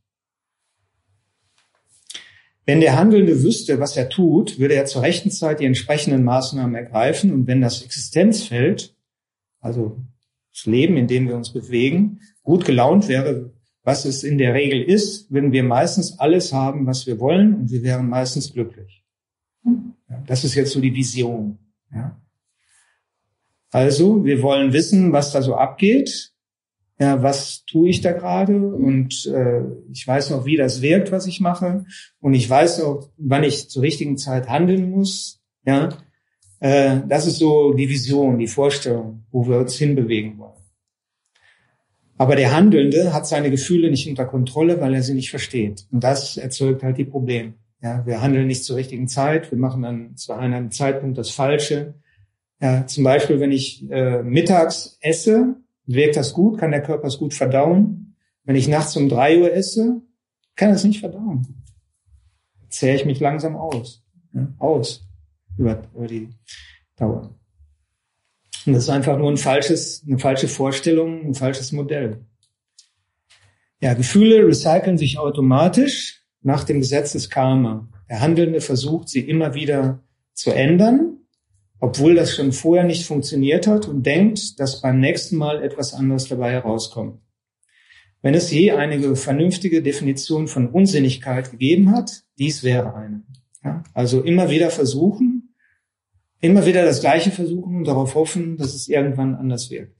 [2.64, 6.74] Wenn der Handelnde wüsste, was er tut, würde er zur rechten Zeit die entsprechenden Maßnahmen
[6.74, 8.94] ergreifen und wenn das Existenzfeld,
[9.60, 9.96] also
[10.64, 15.30] Leben, in dem wir uns bewegen, gut gelaunt wäre, was es in der Regel ist,
[15.32, 19.04] würden wir meistens alles haben, was wir wollen und wir wären meistens glücklich.
[20.26, 21.58] Das ist jetzt so die Vision.
[21.92, 22.20] Ja.
[23.70, 26.32] Also, wir wollen wissen, was da so abgeht
[27.02, 31.26] ja, was tue ich da gerade und äh, ich weiß noch, wie das wirkt, was
[31.26, 31.84] ich mache
[32.20, 35.40] und ich weiß auch, wann ich zur richtigen Zeit handeln muss.
[35.66, 35.88] Ja,
[36.62, 40.52] äh, das ist so die Vision, die Vorstellung, wo wir uns hinbewegen wollen.
[42.16, 45.88] Aber der Handelnde hat seine Gefühle nicht unter Kontrolle, weil er sie nicht versteht.
[45.90, 47.54] Und das erzeugt halt die Probleme.
[47.82, 51.94] Ja, wir handeln nicht zur richtigen Zeit, wir machen dann zu einem Zeitpunkt das Falsche.
[52.60, 55.56] Ja, zum Beispiel, wenn ich äh, mittags esse,
[55.86, 58.14] wirkt das gut, kann der Körper es gut verdauen.
[58.44, 60.00] Wenn ich nachts um drei Uhr esse,
[60.54, 61.64] kann er es nicht verdauen.
[62.68, 64.04] Zähre ich mich langsam aus.
[64.32, 65.08] Ja, aus.
[65.58, 66.28] Über, über die
[66.96, 67.34] Dauer.
[68.64, 72.24] Und das ist einfach nur ein falsches, eine falsche Vorstellung, ein falsches Modell.
[73.80, 77.88] Ja, Gefühle recyceln sich automatisch nach dem Gesetz des Karma.
[78.08, 80.00] Der Handelnde versucht, sie immer wieder
[80.34, 81.18] zu ändern,
[81.80, 86.28] obwohl das schon vorher nicht funktioniert hat und denkt, dass beim nächsten Mal etwas anderes
[86.28, 87.20] dabei herauskommt.
[88.20, 93.22] Wenn es je eine vernünftige Definition von Unsinnigkeit gegeben hat, dies wäre eine.
[93.64, 95.31] Ja, also immer wieder versuchen,
[96.42, 99.92] immer wieder das Gleiche versuchen und darauf hoffen, dass es irgendwann anders wird.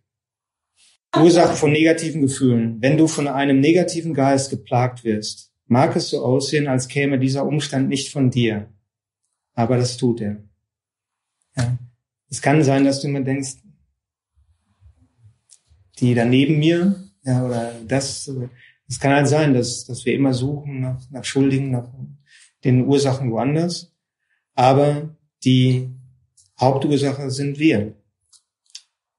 [1.16, 2.82] Ursache von negativen Gefühlen.
[2.82, 7.46] Wenn du von einem negativen Geist geplagt wirst, mag es so aussehen, als käme dieser
[7.46, 8.68] Umstand nicht von dir.
[9.54, 10.42] Aber das tut er.
[11.56, 11.78] Ja.
[12.28, 13.58] Es kann sein, dass du immer denkst,
[16.00, 18.28] die da neben mir, ja, oder das,
[18.88, 21.88] es kann halt sein, dass, dass wir immer suchen nach, nach Schuldigen, nach
[22.64, 23.94] den Ursachen woanders.
[24.54, 25.14] Aber
[25.44, 25.90] die
[26.60, 27.94] Hauptursache sind wir.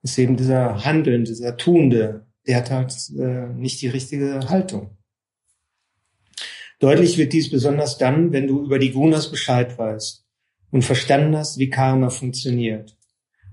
[0.01, 4.97] Ist eben dieser Handelnde, dieser Tuende, der hat halt äh, nicht die richtige Haltung.
[6.79, 10.25] Deutlich wird dies besonders dann, wenn du über die Gunas Bescheid weißt
[10.71, 12.97] und verstanden hast, wie Karma funktioniert.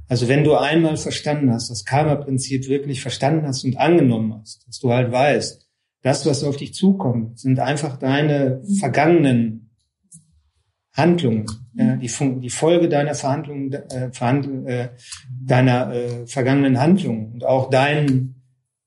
[0.09, 4.81] Also wenn du einmal verstanden hast, das Karma-Prinzip wirklich verstanden hast und angenommen hast, dass
[4.81, 5.69] du halt weißt,
[6.03, 9.70] das, was auf dich zukommt, sind einfach deine vergangenen
[11.01, 14.89] Handlungen, ja, die, die Folge deiner Verhandlungen, äh, Verhandl äh,
[15.43, 18.35] deiner äh, vergangenen Handlungen und auch dein,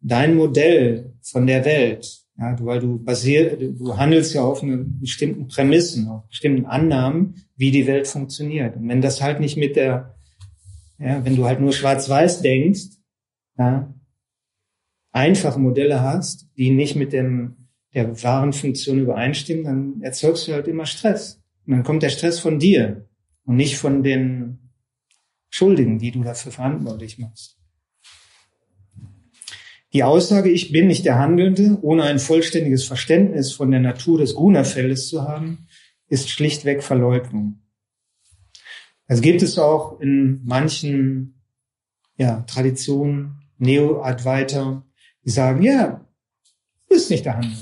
[0.01, 5.47] dein Modell von der Welt, ja, weil du basiert, du handelst ja auf einen bestimmten
[5.47, 8.75] Prämissen, auf bestimmten Annahmen, wie die Welt funktioniert.
[8.75, 10.15] Und wenn das halt nicht mit der,
[10.99, 12.97] ja, wenn du halt nur schwarz-weiß denkst,
[13.57, 13.93] ja,
[15.11, 20.67] einfache Modelle hast, die nicht mit dem, der wahren Funktion übereinstimmen, dann erzeugst du halt
[20.67, 21.42] immer Stress.
[21.65, 23.07] Und dann kommt der Stress von dir
[23.45, 24.71] und nicht von den
[25.49, 27.57] Schuldigen, die du dafür verantwortlich machst.
[29.93, 34.33] Die Aussage, ich bin nicht der Handelnde, ohne ein vollständiges Verständnis von der Natur des
[34.33, 35.67] Guna-Feldes zu haben,
[36.07, 37.59] ist schlichtweg Verleugnung.
[39.07, 41.43] Das gibt es auch in manchen
[42.17, 44.83] ja, Traditionen, Neo-Advaita,
[45.23, 46.07] die sagen, ja,
[46.87, 47.61] du bist nicht der Handelnde.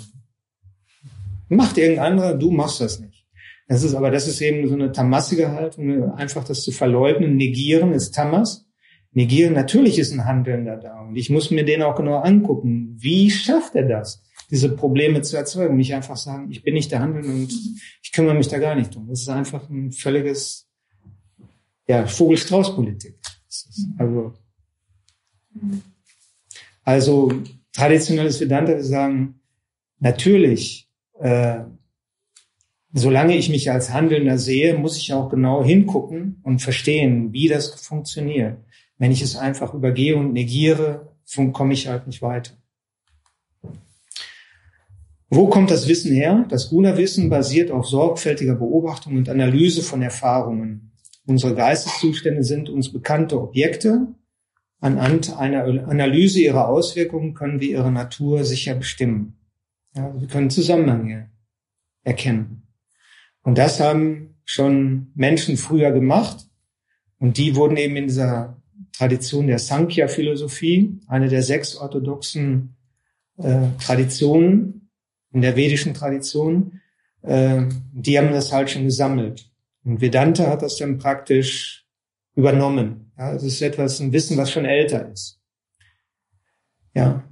[1.49, 3.10] Macht irgendein anderer, du machst das nicht.
[3.67, 7.93] Das ist aber, das ist eben so eine tamassige Haltung, einfach das zu verleugnen, negieren
[7.93, 8.67] ist Tamas.
[9.13, 11.01] Negieren, natürlich ist ein Handelnder da.
[11.01, 12.95] Und ich muss mir den auch genau angucken.
[12.97, 15.75] Wie schafft er das, diese Probleme zu erzeugen?
[15.75, 17.53] Nicht einfach sagen, ich bin nicht der Handelnde und
[18.01, 19.07] ich kümmere mich da gar nicht drum.
[19.09, 20.69] Das ist einfach ein völliges,
[21.87, 23.19] ja, Vogel-Strauß-Politik.
[23.97, 24.33] Also,
[26.83, 27.33] also,
[27.73, 29.41] traditionelles Vedanta, wir sagen,
[29.99, 30.89] natürlich,
[31.19, 31.65] äh,
[32.93, 37.69] solange ich mich als Handelnder sehe, muss ich auch genau hingucken und verstehen, wie das
[37.75, 38.57] funktioniert.
[38.97, 41.15] Wenn ich es einfach übergehe und negiere,
[41.53, 42.51] komme ich halt nicht weiter.
[45.29, 46.45] Wo kommt das Wissen her?
[46.49, 50.91] Das Guna-Wissen basiert auf sorgfältiger Beobachtung und Analyse von Erfahrungen.
[51.25, 54.07] Unsere Geisteszustände sind uns bekannte Objekte.
[54.81, 59.37] Anhand einer Analyse ihrer Auswirkungen können wir ihre Natur sicher bestimmen.
[59.95, 61.29] Ja, wir können Zusammenhänge
[62.03, 62.60] erkennen.
[63.43, 66.47] Und das haben schon Menschen früher gemacht.
[67.19, 68.61] Und die wurden eben in dieser
[68.93, 72.75] Tradition der Sankhya-Philosophie, eine der sechs orthodoxen
[73.37, 74.89] äh, Traditionen
[75.31, 76.81] in der vedischen Tradition,
[77.21, 77.63] äh,
[77.93, 79.49] die haben das halt schon gesammelt.
[79.83, 81.87] Und Vedanta hat das dann praktisch
[82.35, 83.11] übernommen.
[83.17, 85.39] Ja, es ist etwas, ein Wissen, was schon älter ist.
[86.93, 87.23] Ja.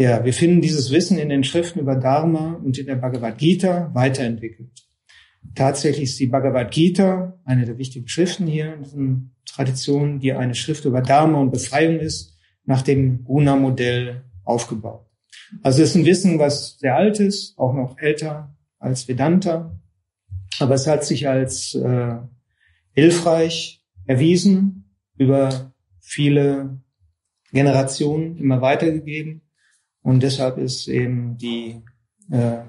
[0.00, 3.90] Ja, wir finden dieses Wissen in den Schriften über Dharma und in der Bhagavad Gita
[3.92, 4.70] weiterentwickelt.
[5.54, 10.54] Tatsächlich ist die Bhagavad Gita eine der wichtigen Schriften hier in diesem Tradition, die eine
[10.54, 12.34] Schrift über Dharma und Befreiung ist,
[12.64, 15.04] nach dem Guna-Modell aufgebaut.
[15.62, 19.78] Also es ist ein Wissen, was sehr alt ist, auch noch älter als Vedanta,
[20.60, 22.16] aber es hat sich als äh,
[22.92, 26.80] hilfreich erwiesen, über viele
[27.52, 29.42] Generationen immer weitergegeben
[30.02, 31.82] und deshalb ist eben die,
[32.30, 32.62] äh,